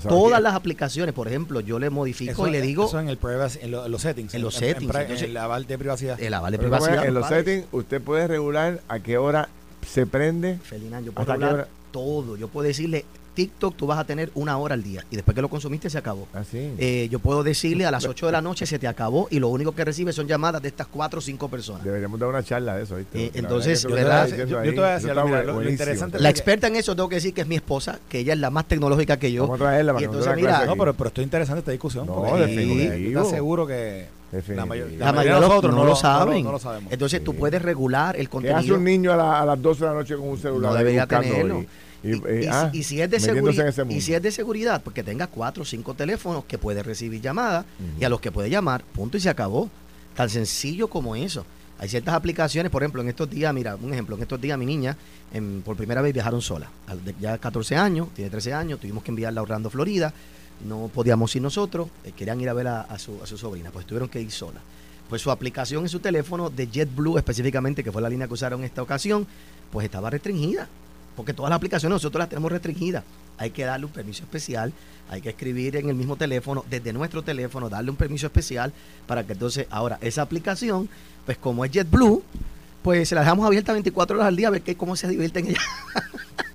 [0.08, 2.86] Todas las aplicaciones, por ejemplo, yo le modifico y le digo.
[2.86, 3.18] Eso en, el
[3.60, 4.32] en, los settings.
[4.32, 5.20] En los settings.
[5.20, 6.18] el aval de privacidad.
[6.18, 7.04] El aval de privacidad.
[7.04, 9.50] En los settings, usted puede regular a qué hora
[9.86, 10.56] se prende.
[10.56, 12.36] Ferdinand, yo puedo regular todo.
[12.36, 13.04] Yo puedo decirle
[13.34, 15.98] TikTok tú vas a tener una hora al día y después que lo consumiste se
[15.98, 16.26] acabó.
[16.34, 19.38] Ah, eh, yo puedo decirle a las 8 de la noche se te acabó y
[19.38, 21.84] lo único que recibes son llamadas de estas 4 o 5 personas.
[21.84, 23.26] Deberíamos dar una charla de eso, ¿viste?
[23.26, 24.28] Eh, entonces, ¿verdad?
[24.28, 26.18] Yo, te voy a decir lo, interesante.
[26.18, 28.50] La experta en eso tengo que decir que es mi esposa, que ella es la
[28.50, 29.42] más tecnológica que yo.
[29.42, 32.06] Vamos a traerla y entonces, mira, no, pero, pero estoy interesante esta discusión.
[32.06, 33.20] No, definitivo.
[33.20, 34.08] Estoy seguro que
[34.48, 36.46] la, mayoría de nosotros no, lo, saben.
[36.90, 38.60] Entonces tú puedes regular el contenido.
[38.60, 40.72] ¿Qué hace un niño a, las 12 de la noche con un celular?
[40.72, 41.64] No debería tenerlo.
[42.50, 45.62] Ah, y, si es de seguridad, y si es de seguridad, pues que tenga cuatro
[45.62, 47.64] o cinco teléfonos que puede recibir llamadas
[47.98, 49.70] y a los que puede llamar, punto y se acabó.
[50.14, 51.44] Tan sencillo como eso.
[51.78, 54.66] Hay ciertas aplicaciones, por ejemplo, en estos días, mira, un ejemplo, en estos días mi
[54.66, 54.96] niña
[55.64, 56.70] por primera vez viajaron sola.
[57.20, 60.14] Ya 14 años, tiene 13 años, tuvimos que enviarla a Orlando, Florida
[60.64, 63.86] no podíamos ir nosotros, eh, querían ir a ver a, su, a su sobrina, pues
[63.86, 64.60] tuvieron que ir sola.
[65.08, 68.60] Pues su aplicación en su teléfono de JetBlue específicamente, que fue la línea que usaron
[68.60, 69.26] en esta ocasión,
[69.70, 70.68] pues estaba restringida.
[71.16, 73.04] Porque todas las aplicaciones nosotros las tenemos restringidas.
[73.38, 74.72] Hay que darle un permiso especial,
[75.08, 78.72] hay que escribir en el mismo teléfono, desde nuestro teléfono, darle un permiso especial
[79.06, 80.88] para que entonces ahora esa aplicación,
[81.26, 82.22] pues como es JetBlue,
[82.82, 85.46] pues se la dejamos abierta 24 horas al día a ver qué, cómo se divierten
[85.46, 85.64] ellas.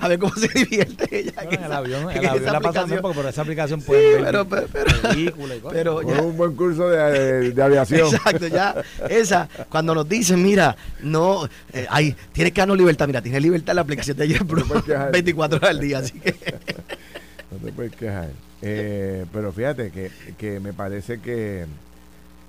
[0.00, 1.32] A ver cómo se divierte ella.
[1.42, 5.58] en, el avión, el avión la pasa porque por esa aplicación puede ver pero, películas
[5.58, 5.76] y cosas.
[5.76, 8.14] Pero ya, un buen curso de, de, aviación.
[8.14, 8.74] Exacto, ya.
[9.08, 13.06] Esa, cuando nos dicen, mira, no, eh, hay, tienes que darnos libertad.
[13.06, 14.64] Mira, tienes libertad la aplicación de JetBlue
[15.12, 16.32] 24 horas al día, así que.
[17.50, 18.30] no te puedes quejar.
[18.62, 21.66] Eh, pero fíjate que, que me parece que,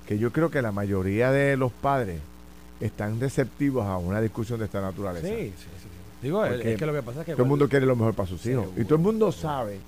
[0.07, 2.19] que yo creo que la mayoría de los padres
[2.79, 5.27] están receptivos a una discusión de esta naturaleza.
[5.27, 5.96] Sí, sí, sí.
[6.21, 7.31] Digo, es que lo que pasa es que...
[7.33, 8.67] Todo el mundo quiere lo mejor para sus hijos.
[8.75, 9.79] y todo el mundo sabe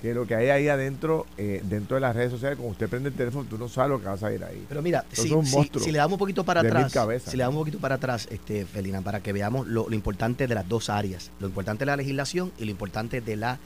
[0.00, 3.10] que lo que hay ahí adentro, eh, dentro de las redes sociales, cuando usted prende
[3.10, 4.64] el teléfono, tú no sabes lo que vas a ir ahí.
[4.68, 6.92] Pero mira, si, le damos un poquito para atrás,
[7.26, 10.54] si le damos un poquito para atrás, este, Felina, para que veamos lo, importante de
[10.54, 13.58] las dos áreas, lo importante de la legislación y lo importante de la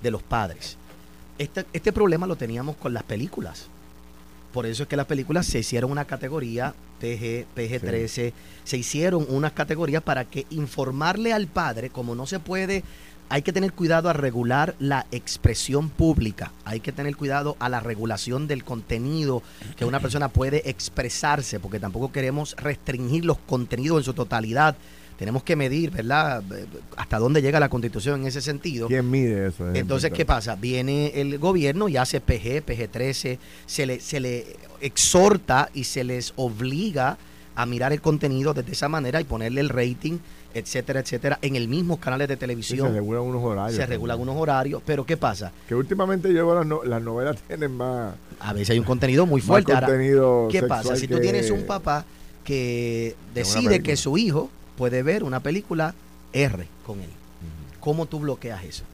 [0.00, 0.76] de los padres.
[1.38, 3.66] Este, este problema lo teníamos con las películas.
[4.52, 8.32] Por eso es que las películas se hicieron una categoría PG, PG-13,
[8.64, 12.82] se hicieron unas categorías para que informarle al padre, como no se puede,
[13.30, 17.78] hay que tener cuidado a regular la expresión pública, hay que tener cuidado a la
[17.78, 19.42] regulación del contenido
[19.76, 24.76] que una persona puede expresarse, porque tampoco queremos restringir los contenidos en su totalidad
[25.20, 26.42] tenemos que medir, ¿verdad?
[26.96, 28.86] Hasta dónde llega la constitución en ese sentido.
[28.86, 29.70] ¿Quién mide eso?
[29.74, 30.56] Entonces, ¿qué pasa?
[30.56, 36.32] Viene el gobierno y hace PG, PG13, se le, se le exhorta y se les
[36.36, 37.18] obliga
[37.54, 40.20] a mirar el contenido de esa manera y ponerle el rating,
[40.54, 42.88] etcétera, etcétera, en el mismo canales de televisión.
[42.88, 43.76] se regulan unos horarios.
[43.76, 45.52] Se regulan unos horarios, pero ¿qué pasa?
[45.68, 48.14] Que últimamente llevo las, las novelas tienen más...
[48.38, 49.70] A veces hay un contenido muy fuerte.
[49.70, 50.96] contenido ¿Qué pasa?
[50.96, 52.06] Si tú tienes un papá
[52.42, 54.48] que decide que su hijo
[54.80, 55.94] puede ver una película
[56.32, 57.10] R con él.
[57.80, 58.84] ¿Cómo tú bloqueas eso?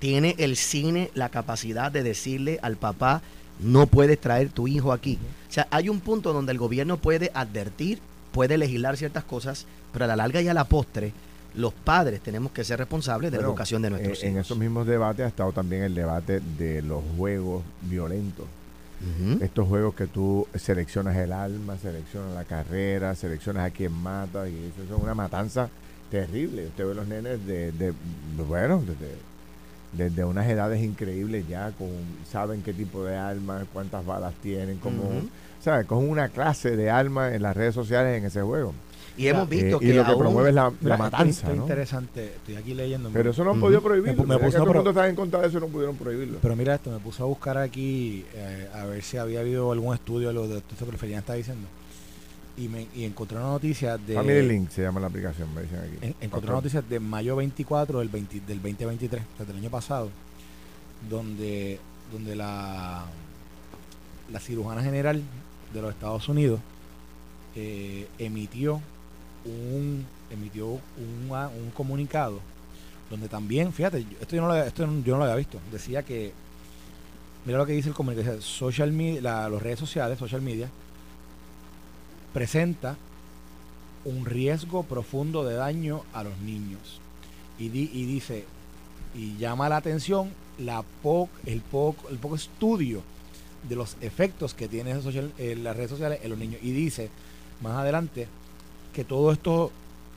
[0.00, 3.22] Tiene el cine la capacidad de decirle al papá,
[3.60, 5.16] no puedes traer tu hijo aquí.
[5.48, 8.00] O sea, hay un punto donde el gobierno puede advertir,
[8.32, 11.12] puede legislar ciertas cosas, pero a la larga y a la postre,
[11.54, 14.34] los padres tenemos que ser responsables de la educación de nuestros eh, hijos.
[14.34, 18.46] En esos mismos debates ha estado también el debate de los juegos violentos.
[19.40, 24.72] Estos juegos que tú seleccionas el alma, seleccionas la carrera, seleccionas a quien mata, y
[24.74, 25.68] eso es una matanza
[26.10, 26.66] terrible.
[26.66, 27.94] Usted ve los nenes de, de
[28.36, 29.14] bueno, desde,
[29.92, 31.88] desde, unas edades increíbles ya, con,
[32.30, 35.04] saben qué tipo de armas, cuántas balas tienen, como,
[35.60, 35.86] ¿sabes?
[35.86, 38.74] Con una clase de armas en las redes sociales en ese juego.
[39.18, 39.86] Y hemos visto que.
[39.86, 41.48] Y lo que promueve es la, matanza.
[41.48, 42.26] Esto interesante.
[42.36, 43.10] Estoy aquí leyendo.
[43.12, 44.24] Pero eso no han podido prohibirlo.
[44.24, 46.38] Me, me todo el mundo está en contra de eso no pudieron prohibirlo.
[46.40, 49.92] Pero mira esto, me puse a buscar aquí eh, a ver si había habido algún
[49.92, 51.66] estudio de lo de esto que Felina está diciendo.
[52.56, 54.14] Y, me, y encontré una noticia de.
[54.14, 56.14] Family Link se llama la aplicación, me dicen aquí.
[56.20, 60.10] encontré una noticia de mayo 24 del, 20, del 2023, del año pasado,
[61.08, 61.78] donde,
[62.12, 63.04] donde la,
[64.32, 65.22] la cirujana general
[65.72, 66.60] de los Estados Unidos
[67.54, 68.80] eh, emitió
[69.48, 72.40] un, emitió un, un comunicado
[73.10, 76.32] donde también, fíjate, esto yo no, lo, esto yo no lo había visto, decía que,
[77.44, 80.68] mira lo que dice el comunicado, social media, la, las redes sociales, social media,
[82.34, 82.96] presenta
[84.04, 87.00] un riesgo profundo de daño a los niños.
[87.58, 88.44] Y, y dice,
[89.14, 93.02] y llama la atención la po, el, poco, el poco estudio
[93.68, 96.60] de los efectos que tiene las redes sociales en los niños.
[96.62, 97.10] Y dice,
[97.60, 98.28] más adelante,
[98.98, 99.70] que todo esto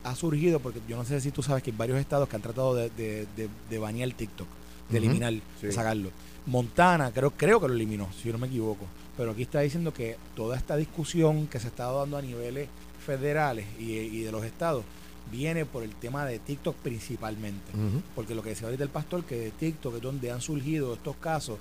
[0.04, 2.41] ha surgido, porque yo no sé si tú sabes que hay varios estados que han
[2.41, 3.28] tratado de, de,
[3.70, 4.48] de, banear TikTok,
[4.89, 6.10] de eliminar, de sacarlo.
[6.48, 8.88] Montana creo, creo que lo eliminó, si yo no me equivoco.
[9.15, 12.70] Pero aquí está diciendo que toda esta discusión que se está dando a niveles
[13.06, 14.84] federales y, de los estados
[15.32, 17.72] viene por el tema de TikTok principalmente.
[18.15, 21.17] Porque lo que decía ahorita el pastor, que de TikTok es donde han surgido estos
[21.17, 21.60] casos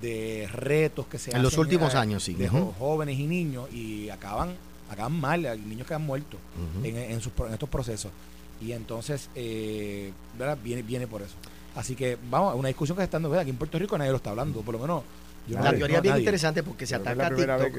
[0.00, 2.32] de retos que se en los últimos años, sí.
[2.32, 4.56] De jóvenes y niños y acaban,
[4.90, 6.38] acaban mal, hay niños que han muerto
[6.82, 8.10] en, en, sus, en estos procesos.
[8.60, 10.58] Y entonces, eh, ¿verdad?
[10.62, 11.34] Viene, viene por eso.
[11.74, 13.42] Así que vamos, una discusión que está dando, ¿verdad?
[13.42, 15.02] Aquí en Puerto Rico nadie lo está hablando, por lo menos.
[15.48, 17.76] la teoría es bien interesante porque se ataca a TikTok.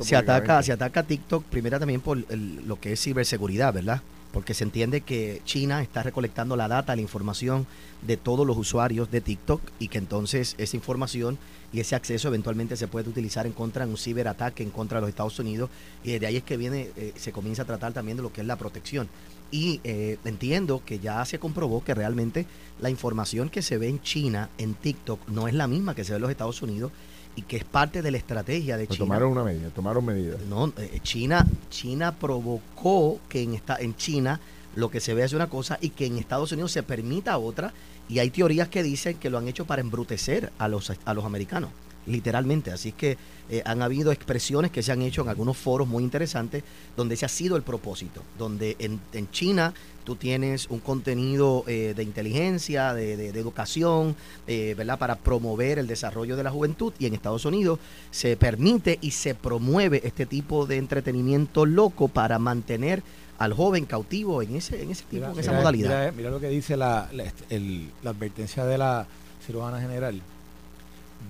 [0.00, 4.02] se ataca, se ataca a TikTok primero también por lo que es ciberseguridad, ¿verdad?
[4.32, 7.66] Porque se entiende que China está recolectando la data, la información
[8.02, 11.38] de todos los usuarios de TikTok y que entonces esa información
[11.72, 15.02] y ese acceso eventualmente se puede utilizar en contra de un ciberataque en contra de
[15.02, 15.70] los Estados Unidos
[16.02, 18.40] y de ahí es que viene, eh, se comienza a tratar también de lo que
[18.40, 19.08] es la protección.
[19.52, 22.46] Y eh, entiendo que ya se comprobó que realmente
[22.80, 26.12] la información que se ve en China, en TikTok, no es la misma que se
[26.12, 26.92] ve en los Estados Unidos
[27.36, 29.06] y que es parte de la estrategia de pues China.
[29.06, 30.40] Tomaron una medida, tomaron medidas.
[30.48, 34.40] No, eh, China, China provocó que en, esta, en China
[34.76, 37.72] lo que se ve es una cosa y que en Estados Unidos se permita otra.
[38.08, 41.24] Y hay teorías que dicen que lo han hecho para embrutecer a los, a los
[41.24, 41.70] americanos
[42.10, 42.70] literalmente.
[42.70, 43.16] Así que
[43.48, 46.62] eh, han habido expresiones que se han hecho en algunos foros muy interesantes
[46.96, 51.94] donde ese ha sido el propósito, donde en, en China tú tienes un contenido eh,
[51.96, 54.98] de inteligencia, de, educación, eh, ¿verdad?
[54.98, 57.78] Para promover el desarrollo de la juventud y en Estados Unidos
[58.10, 63.02] se permite y se promueve este tipo de entretenimiento loco para mantener
[63.38, 66.12] al joven cautivo en ese, en ese tipo, en esa modalidad.
[66.12, 69.06] Mira, lo que dice la, la advertencia de la
[69.46, 70.20] cirujana general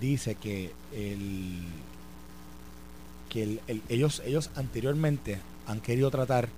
[0.00, 1.59] dice que el
[3.29, 6.48] que ellos ellos anteriormente han querido tratar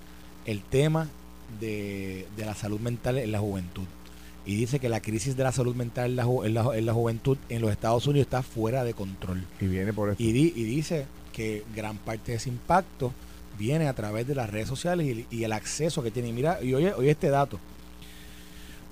[0.46, 1.08] el tema
[1.60, 3.84] de, la salud mental en la juventud.
[4.44, 6.24] Y dice que la crisis de la salud mental en la,
[6.74, 9.44] en la, juventud en los Estados Unidos está fuera de control.
[9.60, 13.12] Y viene por y, y dice que gran parte de ese impacto
[13.58, 16.32] viene a través de las redes sociales y, el acceso que tiene.
[16.32, 17.60] Mira y oye, oye este dato.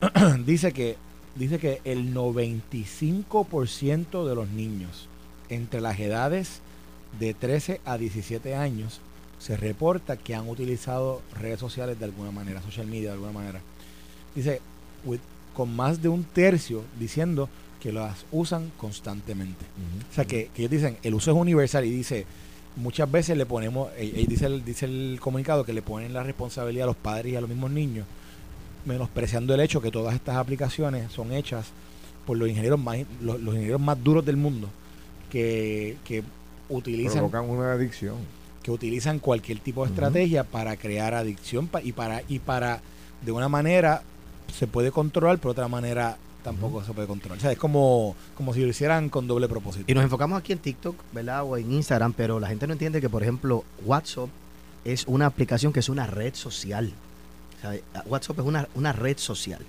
[0.46, 0.96] Dice que
[1.34, 5.08] dice que el 95% de los niños
[5.48, 6.60] entre las edades
[7.18, 9.00] de 13 a 17 años
[9.38, 13.60] se reporta que han utilizado redes sociales de alguna manera, social media de alguna manera.
[14.34, 14.60] Dice,
[15.54, 17.48] con más de un tercio diciendo
[17.80, 19.64] que las usan constantemente.
[20.10, 22.26] O sea, que, ellos dicen, el uso es universal y dice,
[22.76, 26.22] muchas veces le ponemos, eh, eh, dice, el, dice el comunicado que le ponen la
[26.22, 28.06] responsabilidad a los padres y a los mismos niños
[28.84, 31.66] menospreciando el hecho que todas estas aplicaciones son hechas
[32.26, 34.68] por los ingenieros más los, ingenieros más duros del mundo
[35.30, 36.22] que, que
[36.68, 38.16] utilizan una adicción
[38.62, 42.80] que utilizan cualquier tipo de estrategia para crear adicción y para y para
[43.22, 44.02] de una manera
[44.52, 47.38] se puede controlar pero de otra manera tampoco se puede controlar.
[47.38, 49.84] O sea, es como, como si lo hicieran con doble propósito.
[49.86, 51.44] Y nos enfocamos aquí en TikTok, ¿verdad?
[51.44, 54.28] O en Instagram, pero la gente no entiende que, por ejemplo, WhatsApp
[54.84, 56.92] es una aplicación que es una red social.
[58.06, 58.44] WhatsApp es
[58.74, 59.60] una, red social.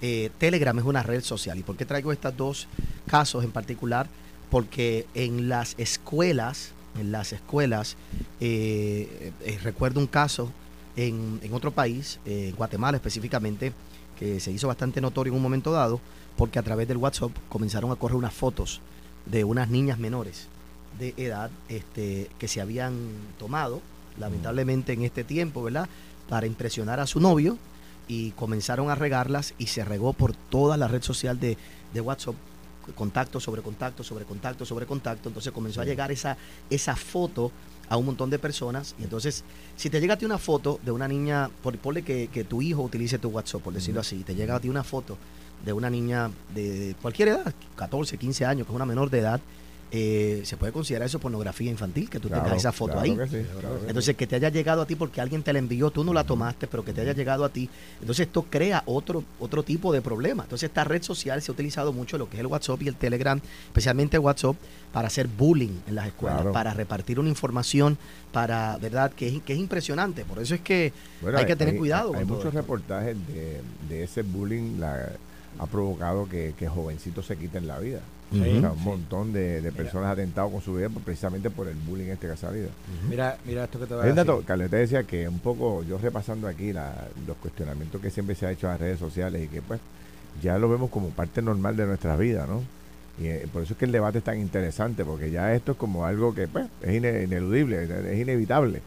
[0.00, 1.58] Eh, Telegram es una red social.
[1.58, 2.68] ¿Y por qué traigo estos dos
[3.06, 4.08] casos en particular?
[4.50, 7.96] Porque en las escuelas, en las escuelas,
[8.40, 10.50] eh, eh, recuerdo un caso
[10.96, 13.72] en, otro país, en Guatemala específicamente,
[14.18, 16.00] que se hizo bastante notorio en un momento dado,
[16.36, 18.80] porque a través del WhatsApp comenzaron a correr unas fotos
[19.26, 20.48] de unas niñas menores
[20.98, 22.96] de edad este, que se habían
[23.38, 23.82] tomado,
[24.18, 25.88] lamentablemente en este tiempo, ¿verdad?
[26.28, 27.58] Para impresionar a su novio
[28.08, 31.56] y comenzaron a regarlas y se regó por toda la red social de,
[32.00, 32.34] WhatsApp
[32.94, 35.28] contacto sobre contacto sobre contacto sobre contacto.
[35.30, 36.36] Entonces comenzó a llegar esa
[36.68, 37.50] esa foto
[37.88, 38.94] a un montón de personas.
[38.98, 39.44] Y entonces
[39.76, 42.82] si te llega a ti una foto de una niña por, ponle que, tu hijo
[42.82, 45.16] utilice tu WhatsApp por decirlo así te llega a ti una foto
[45.64, 49.40] de una niña de cualquier edad 14 15 años que es una menor de edad
[49.98, 53.16] eh, se puede considerar eso pornografía infantil, que tú tengas esa foto ahí.
[53.88, 56.24] entonces, que te haya llegado a ti porque alguien te la envió, tú no la
[56.24, 57.70] tomaste, pero que te haya llegado a ti.
[58.00, 60.42] Entonces, esto crea otro, otro tipo de problema.
[60.42, 62.96] Entonces, esta red social se ha utilizado mucho, lo que es el WhatsApp y el
[62.96, 64.56] Telegram, especialmente WhatsApp,
[64.92, 67.96] para hacer bullying en las escuelas, para repartir una información,
[68.32, 69.12] para, ¿verdad?
[69.12, 70.26] Que es, que es impresionante.
[70.26, 70.92] Por eso es que
[71.34, 72.14] hay que tener cuidado.
[72.14, 73.16] Hay, muchos reportajes
[73.88, 75.12] de, ese bullying, la,
[75.58, 78.00] ha provocado que, que jovencitos se quiten la vida
[78.32, 82.36] un montón de, personas atentado con su vida precisamente por el bullying este que ha
[82.36, 82.68] salido.
[83.08, 84.44] Mira, mira esto que te voy a decir.
[84.44, 88.50] Carlos, te decía que un poco, yo repasando aquí los cuestionamientos que siempre se ha
[88.50, 89.80] hecho en las redes sociales y que pues
[90.42, 92.62] ya lo vemos como parte normal de nuestra vida, ¿no?
[93.18, 95.78] Y eh, por eso es que el debate es tan interesante, porque ya esto es
[95.78, 98.82] como algo que pues, es ineludible, es inevitable.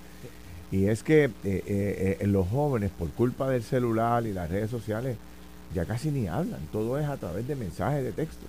[0.71, 5.17] Y es que eh, eh, los jóvenes, por culpa del celular y las redes sociales,
[5.74, 8.46] ya casi ni hablan, todo es a través de mensajes de texto.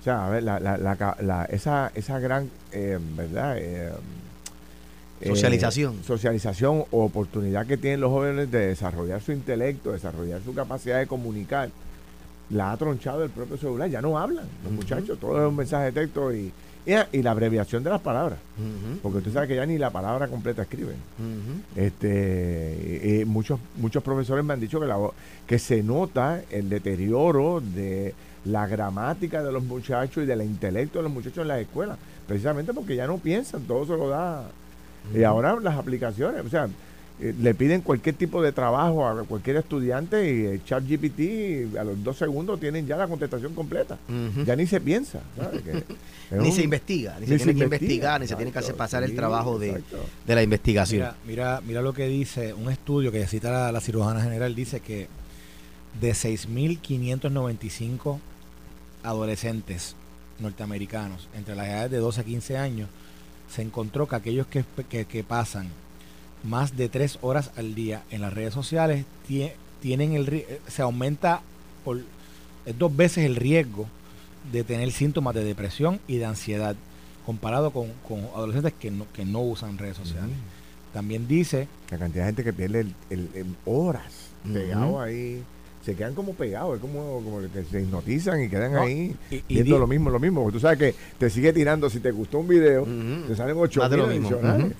[0.00, 3.58] O sea, a ver, la, la, la, esa, esa gran, eh, ¿verdad?
[3.58, 3.92] Eh,
[5.20, 6.02] eh, socialización.
[6.04, 11.06] socialización o oportunidad que tienen los jóvenes de desarrollar su intelecto, desarrollar su capacidad de
[11.06, 11.70] comunicar,
[12.50, 13.90] la ha tronchado el propio celular.
[13.90, 16.52] Ya no hablan los muchachos, todo es un mensaje de texto y,
[16.86, 18.38] y, la abreviación de las palabras.
[19.02, 20.96] Porque tú sabes que ya ni la palabra completa escriben.
[21.74, 24.96] este muchos muchos profesores me han dicho que, la,
[25.46, 28.14] que se nota el deterioro de
[28.44, 31.98] la gramática de los muchachos y del intelecto de los muchachos en las escuelas.
[32.26, 34.44] Precisamente porque ya no piensan, todo se lo da.
[35.14, 36.68] Y ahora las aplicaciones, o sea,
[37.18, 41.84] eh, le piden cualquier tipo de trabajo a cualquier estudiante y el chat GPT a
[41.84, 43.96] los dos segundos tienen ya la contestación completa.
[44.44, 45.20] Ya ni se piensa.
[46.30, 49.14] ni se investiga, ni, se tiene que investigar, ni se tiene que hacer pasar el
[49.14, 49.82] trabajo de,
[50.26, 51.10] la investigación.
[51.26, 55.08] Mira, mira, lo que dice un estudio que cita la, la cirujana general, dice que
[56.00, 58.18] de 6.595
[59.02, 59.96] adolescentes
[60.38, 62.90] norteamericanos entre las edades de 12 a 15 años,
[63.48, 64.66] se encontró que aquellos que,
[65.06, 65.70] que pasan
[66.46, 69.04] más de tres horas al día en las redes sociales,
[69.80, 71.42] tienen el, eh, se aumenta
[71.84, 72.00] por
[72.78, 73.86] dos veces el riesgo
[74.52, 76.76] de tener síntomas de depresión y de ansiedad
[77.24, 77.90] comparado con,
[78.34, 80.36] adolescentes que no, que no usan redes sociales.
[80.92, 81.68] También dice...
[81.90, 85.42] La cantidad de gente que pierde el, horas pegado ahí
[85.84, 89.14] se quedan como pegados, es como, como que se hipnotizan y quedan ahí
[89.48, 90.42] viendo lo mismo, lo mismo.
[90.42, 92.84] Porque tú sabes que te sigue tirando, si te gustó un video,
[93.26, 94.74] te salen ocho mil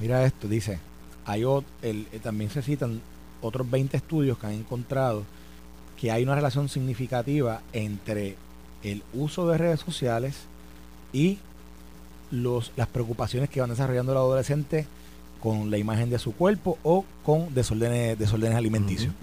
[0.00, 0.78] Mira esto, dice,
[1.24, 1.42] hay
[1.82, 3.00] el, eh, también se citan
[3.40, 5.24] otros 20 estudios que han encontrado
[6.00, 8.36] que hay una relación significativa entre
[8.82, 10.34] el uso de redes sociales
[11.12, 11.38] y
[12.30, 14.86] los, las preocupaciones que van desarrollando el adolescente
[15.40, 19.14] con la imagen de su cuerpo o con desórdenes, desórdenes alimenticios.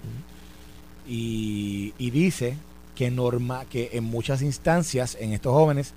[1.06, 2.56] y, dice
[2.94, 5.92] que, norma, que en muchas instancias en estos jóvenes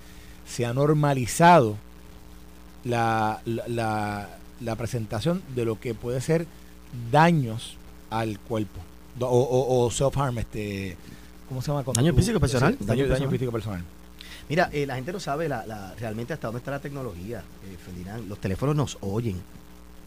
[0.46, 1.76] se ha normalizado
[2.84, 4.28] la, la
[4.76, 6.46] presentación de lo que puede ser
[7.10, 7.76] daños
[8.10, 8.80] al cuerpo
[9.20, 10.96] o, self-harm, este,
[11.48, 11.84] ¿cómo se llama?
[11.94, 12.76] daño físico personal.
[12.80, 13.82] daño, físico personal.
[14.48, 18.38] Mira, eh, la gente no sabe la, realmente hasta dónde está la tecnología, eh, Los
[18.38, 19.36] teléfonos nos oyen.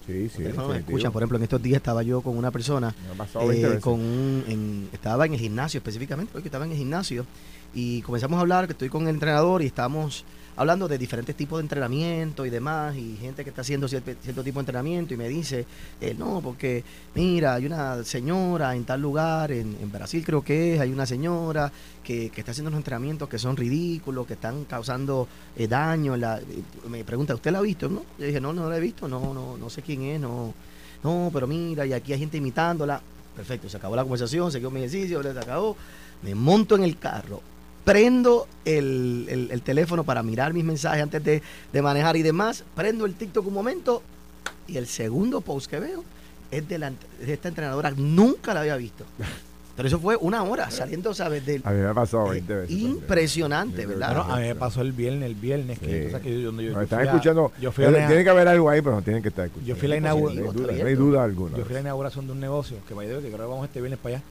[0.05, 0.43] Sí, sí.
[0.43, 1.11] Los teléfonos escuchan.
[1.11, 2.95] Por ejemplo, en estos días estaba yo con una persona,
[3.41, 7.25] eh, con en, estaba en el gimnasio específicamente, porque estaba en el gimnasio,
[7.73, 10.23] y comenzamos a hablar, que estoy con el entrenador y estamos
[10.59, 14.59] hablando de diferentes tipos de entrenamiento y demás, y gente que está haciendo cierto, tipo
[14.59, 15.65] de entrenamiento, y me dice,
[16.01, 16.83] eh, no, porque
[17.15, 21.71] mira, hay una señora en tal lugar, en, Brasil creo que es, hay una señora
[22.03, 26.17] que, está haciendo unos entrenamientos que son ridículos, que están causando eh, daño.
[26.17, 26.41] la,
[26.89, 27.87] me pregunta, ¿usted la ha visto?
[27.87, 28.03] ¿No?
[28.17, 30.53] Yo dije, no, no la he visto, no, no, no sé quién es, no,
[31.05, 33.01] no, pero mira, y aquí hay gente imitándola.
[33.33, 35.77] Perfecto, se acabó la conversación, se quedó mi ejercicio, se acabó.
[36.21, 37.41] Me monto en el carro,
[37.89, 43.47] prendo el, teléfono para mirar mis mensajes antes de, manejar y demás, prendo el TikTok
[43.47, 44.03] un momento
[44.67, 46.03] y el segundo post que veo
[46.51, 49.05] es de, la, de esta entrenadora, nunca la había visto.
[49.75, 51.43] Pero eso fue una hora saliendo, ¿sabes?
[51.45, 52.77] Del, a mí me pasó 20 veces.
[52.77, 54.29] Impresionante, ¿verdad?
[54.29, 56.11] a mí me pasó el viernes, el viernes, que,
[56.43, 57.51] yo, yo, están escuchando.
[57.57, 59.67] tiene que haber algo ahí, pero no tienen que estar escuchando.
[59.67, 60.77] Yo fui a la inauguración.
[60.77, 61.57] No, hay duda alguna.
[61.57, 63.99] Yo fui a la inauguración de un negocio que, que creo que vamos este viernes
[63.99, 64.23] para allá.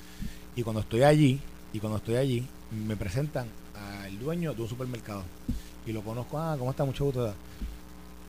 [0.54, 1.40] Y cuando estoy allí,
[1.72, 3.46] y cuando estoy allí, me presentan
[4.04, 5.22] al dueño de un supermercado.
[5.86, 6.84] Y lo conozco, ah, ¿cómo está?
[6.84, 7.34] Mucho gusto.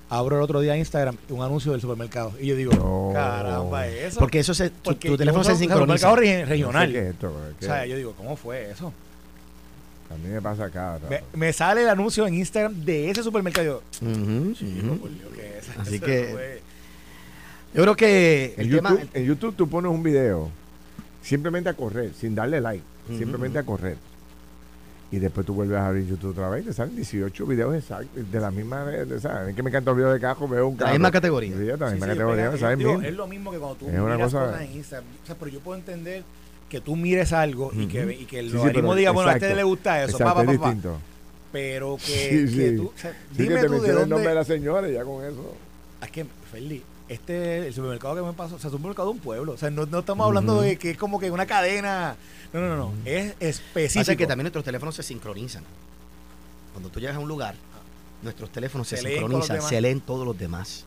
[0.10, 2.34] Abro el otro día Instagram un anuncio del supermercado.
[2.40, 4.20] Y yo digo, caramba, eso.
[4.20, 6.10] Porque eso se, tu, teléfono se sincroniza.
[6.10, 7.16] supermercado regional.
[7.22, 8.94] o sea, yo digo, ¿cómo fue eso?
[10.10, 10.98] A mí me pasa acá.
[11.34, 13.84] Me, sale el anuncio en Instagram de ese supermercado.
[15.80, 16.62] Así que.
[17.76, 18.56] Yo creo que.
[18.58, 20.50] En, YouTube, en YouTube tú pones un video
[21.22, 22.84] simplemente a correr, sin darle like
[23.18, 23.98] simplemente a correr.
[25.12, 28.32] Y después tú vuelves a abrir YouTube otra vez y te salen 18 videos exactos
[28.32, 28.86] de la misma.
[29.20, 29.56] ¿sabes?
[29.56, 31.56] que me encanta el video de cajo, veo un La misma categoría.
[31.56, 35.10] la misma categoría, es, lo mismo que cuando tú miras cosas en Instagram.
[35.24, 36.24] O sea, pero yo puedo entender
[36.70, 39.64] que tú mires algo y que, y que el logaritmo diga, bueno, a este le
[39.64, 40.98] gusta eso, exacto, es distinto.
[41.52, 42.94] Pero que, que tú.
[42.96, 44.04] O sea, dime tú de dónde.
[44.04, 45.56] el nombre de la señora ya con eso.
[46.02, 49.16] Es que, Feli, este, el supermercado que me pasó, o sea, es un supermercado de
[49.16, 49.54] un pueblo.
[49.54, 52.16] O sea, no, no estamos hablando de que es como que una cadena.
[52.54, 52.94] No, no, no.
[53.04, 54.02] Es específico.
[54.02, 55.64] Pasa que también nuestros teléfonos se sincronizan.
[56.72, 57.56] Cuando tú llegas a un lugar,
[58.22, 60.86] nuestros teléfonos se, sincronizan, se leen todos los demás.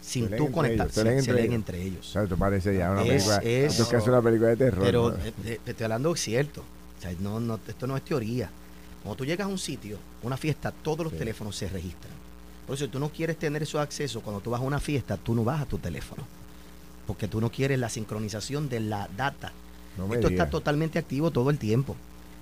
[0.00, 2.08] Sin tú conectar, se, leen entre ellos.
[2.12, 3.36] Claro, parece ya una película.
[3.38, 4.82] Es, que una película de terror.
[4.82, 6.62] Pero eh, eh, te estoy hablando cierto.
[6.98, 8.50] O sea, no, no, esto no es teoría.
[9.02, 12.19] Cuando tú llegas a un sitio, una fiesta, todos los teléfonos se registran.
[12.70, 15.16] Por eso, si tú no quieres tener esos accesos cuando tú vas a una fiesta,
[15.16, 16.22] tú no vas a tu teléfono.
[17.04, 19.50] Porque tú no quieres la sincronización de la data.
[20.12, 21.96] Esto está totalmente activo todo el tiempo.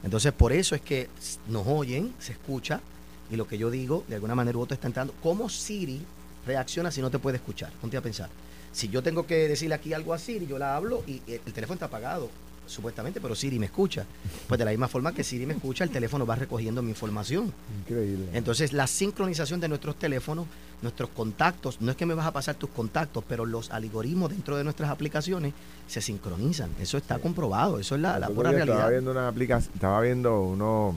[0.04, 1.08] Entonces, por eso es que
[1.46, 2.82] nos oyen, se escucha,
[3.30, 5.14] y lo que yo digo, de alguna manera u otra está entrando.
[5.22, 6.02] Como Siri
[6.44, 7.72] reacciona si no te puede escuchar?
[7.80, 8.28] Ponte a pensar.
[8.70, 11.76] Si yo tengo que decirle aquí algo a Siri, yo la hablo y el teléfono
[11.76, 12.28] está apagado
[12.68, 14.04] supuestamente, pero Siri me escucha.
[14.46, 17.52] Pues de la misma forma que Siri me escucha, el teléfono va recogiendo mi información.
[17.80, 18.28] Increíble.
[18.32, 20.46] Entonces, la sincronización de nuestros teléfonos,
[20.82, 24.56] nuestros contactos, no es que me vas a pasar tus contactos, pero los algoritmos dentro
[24.56, 25.52] de nuestras aplicaciones
[25.86, 26.70] se sincronizan.
[26.80, 28.76] Eso está comprobado, eso es la, pura realidad.
[28.76, 30.94] Estaba viendo una aplicación, estaba viendo unos,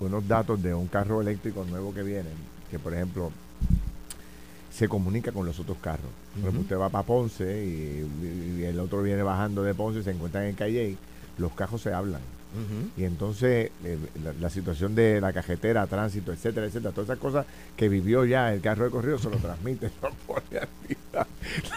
[0.00, 2.30] unos datos de un carro eléctrico nuevo que viene,
[2.70, 3.32] que por ejemplo
[4.70, 6.10] se comunica con los otros carros.
[6.58, 10.54] usted va para Ponce y, el otro viene bajando de Ponce y se encuentran en
[10.54, 10.96] Calle,
[11.38, 12.20] los carros se hablan.
[12.96, 13.98] Y entonces eh,
[14.40, 17.46] la, situación de la cajetera, tránsito, etcétera, etcétera, todas esas cosas
[17.76, 19.90] que vivió ya el carro de corrido se lo transmite,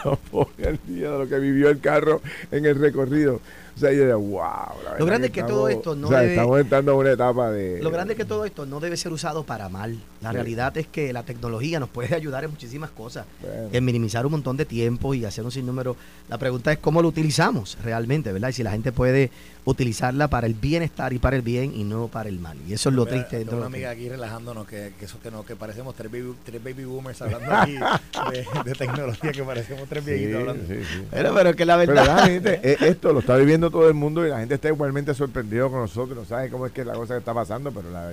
[0.03, 3.39] al día, de lo que vivió el carro en el recorrido.
[3.75, 4.99] O sea, yo wow.
[4.99, 7.81] lo grande es que, todo esto no debe, estamos entrando en una etapa de...
[7.81, 9.97] Lo grande es que todo esto no debe ser usado para mal.
[10.21, 13.25] La realidad es que la tecnología nos puede ayudar en muchísimas cosas.
[13.71, 15.95] En minimizar un montón de tiempo y hacer un sinnúmero.
[16.29, 18.49] La pregunta es cómo lo utilizamos realmente, ¿verdad?
[18.49, 19.31] Y si la gente puede
[19.65, 22.57] utilizarla para el bienestar y para el bien y no para el mal.
[22.67, 23.39] Y eso es lo triste.
[23.39, 26.85] Tengo una amiga aquí relajándonos que, eso que no, que parecemos tres baby, tres baby
[26.85, 27.77] boomers hablando aquí
[28.65, 30.63] de, tecnología, que parecemos tres viejitos hablando.
[31.11, 32.29] Pero, pero que la verdad...
[32.29, 35.81] Eh, esto lo está viviendo todo el mundo y la gente está igualmente sorprendido con
[35.81, 38.11] nosotros, no sabe cómo es que la cosa que está pasando, pero la,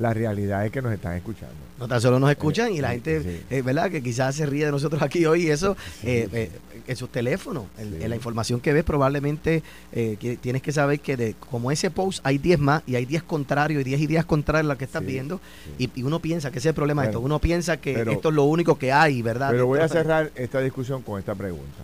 [0.00, 1.54] la realidad es que nos están escuchando.
[1.78, 3.90] No tan solo nos escuchan y la gente, eh, ¿verdad?
[3.90, 6.50] Que quizás se ríe de nosotros aquí hoy y eso, eh, eh,
[6.86, 9.62] en sus teléfonos, en, la información que ves probablemente
[10.40, 13.82] tienes que saber que de como ese post hay 10 más y hay 10 contrarios
[13.82, 15.40] y 10 ideas contrarias a las que estás viendo
[15.78, 18.34] y, uno piensa que ese es el problema de esto, uno piensa que esto es
[18.34, 19.50] lo único que hay, ¿verdad?
[19.50, 21.82] Pero voy a cerrar esta discusión con esta pregunta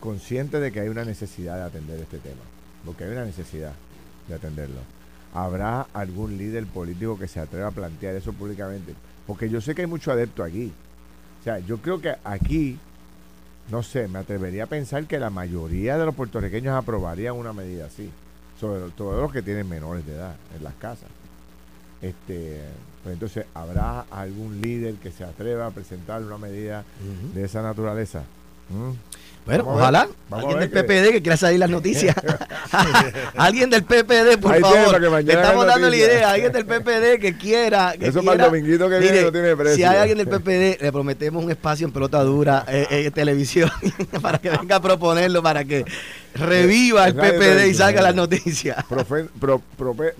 [0.00, 2.42] consciente de que hay una necesidad de atender este tema,
[2.84, 3.72] porque hay una necesidad
[4.26, 4.80] de atenderlo.
[5.34, 8.94] ¿Habrá algún líder político que se atreva a plantear eso públicamente?
[9.26, 10.72] Porque yo sé que hay mucho adepto aquí.
[11.40, 12.78] O sea, yo creo que aquí,
[13.70, 17.86] no sé, me atrevería a pensar que la mayoría de los puertorriqueños aprobarían una medida
[17.86, 18.10] así,
[18.60, 21.08] sobre todo los que tienen menores de edad en las casas.
[22.02, 22.60] Este,
[23.02, 26.84] pues entonces, ¿habrá algún líder que se atreva a presentar una medida
[27.34, 28.24] de esa naturaleza?
[29.44, 30.08] Bueno, ojalá.
[30.30, 32.14] Alguien del PPD que quiera salir las noticias.
[33.36, 35.00] alguien del PPD, por favor.
[35.00, 36.30] Le estamos dando la idea.
[36.30, 37.94] Alguien del PPD que quiera.
[37.98, 39.76] Eso para el dominguito que viene no tiene precio.
[39.76, 43.12] Si hay alguien del PPD, le prometemos un espacio en pelota dura eh, eh, en
[43.12, 43.70] televisión
[44.22, 45.84] para que venga a proponerlo, para que
[46.34, 48.84] reviva el PPD y salga las noticias.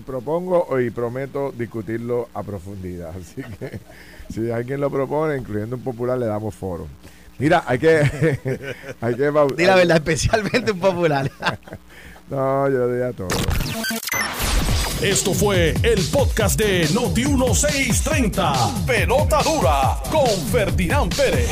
[0.05, 3.11] propongo y prometo discutirlo a profundidad.
[3.11, 3.79] Así que
[4.33, 6.87] si alguien lo propone, incluyendo un popular, le damos foro.
[7.43, 7.99] Mira, hay que.
[9.01, 11.29] hay que Dile la verdad, especialmente un popular.
[12.29, 13.27] no, yo lo diría todo.
[15.01, 18.85] Esto fue el podcast de Noti1630.
[18.85, 21.49] Pelota dura con Ferdinand Pérez.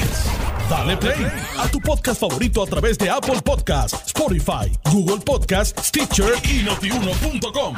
[0.69, 1.27] Dale play
[1.59, 7.75] a tu podcast favorito a través de Apple Podcasts, Spotify, Google Podcasts, Stitcher y notiuno.com.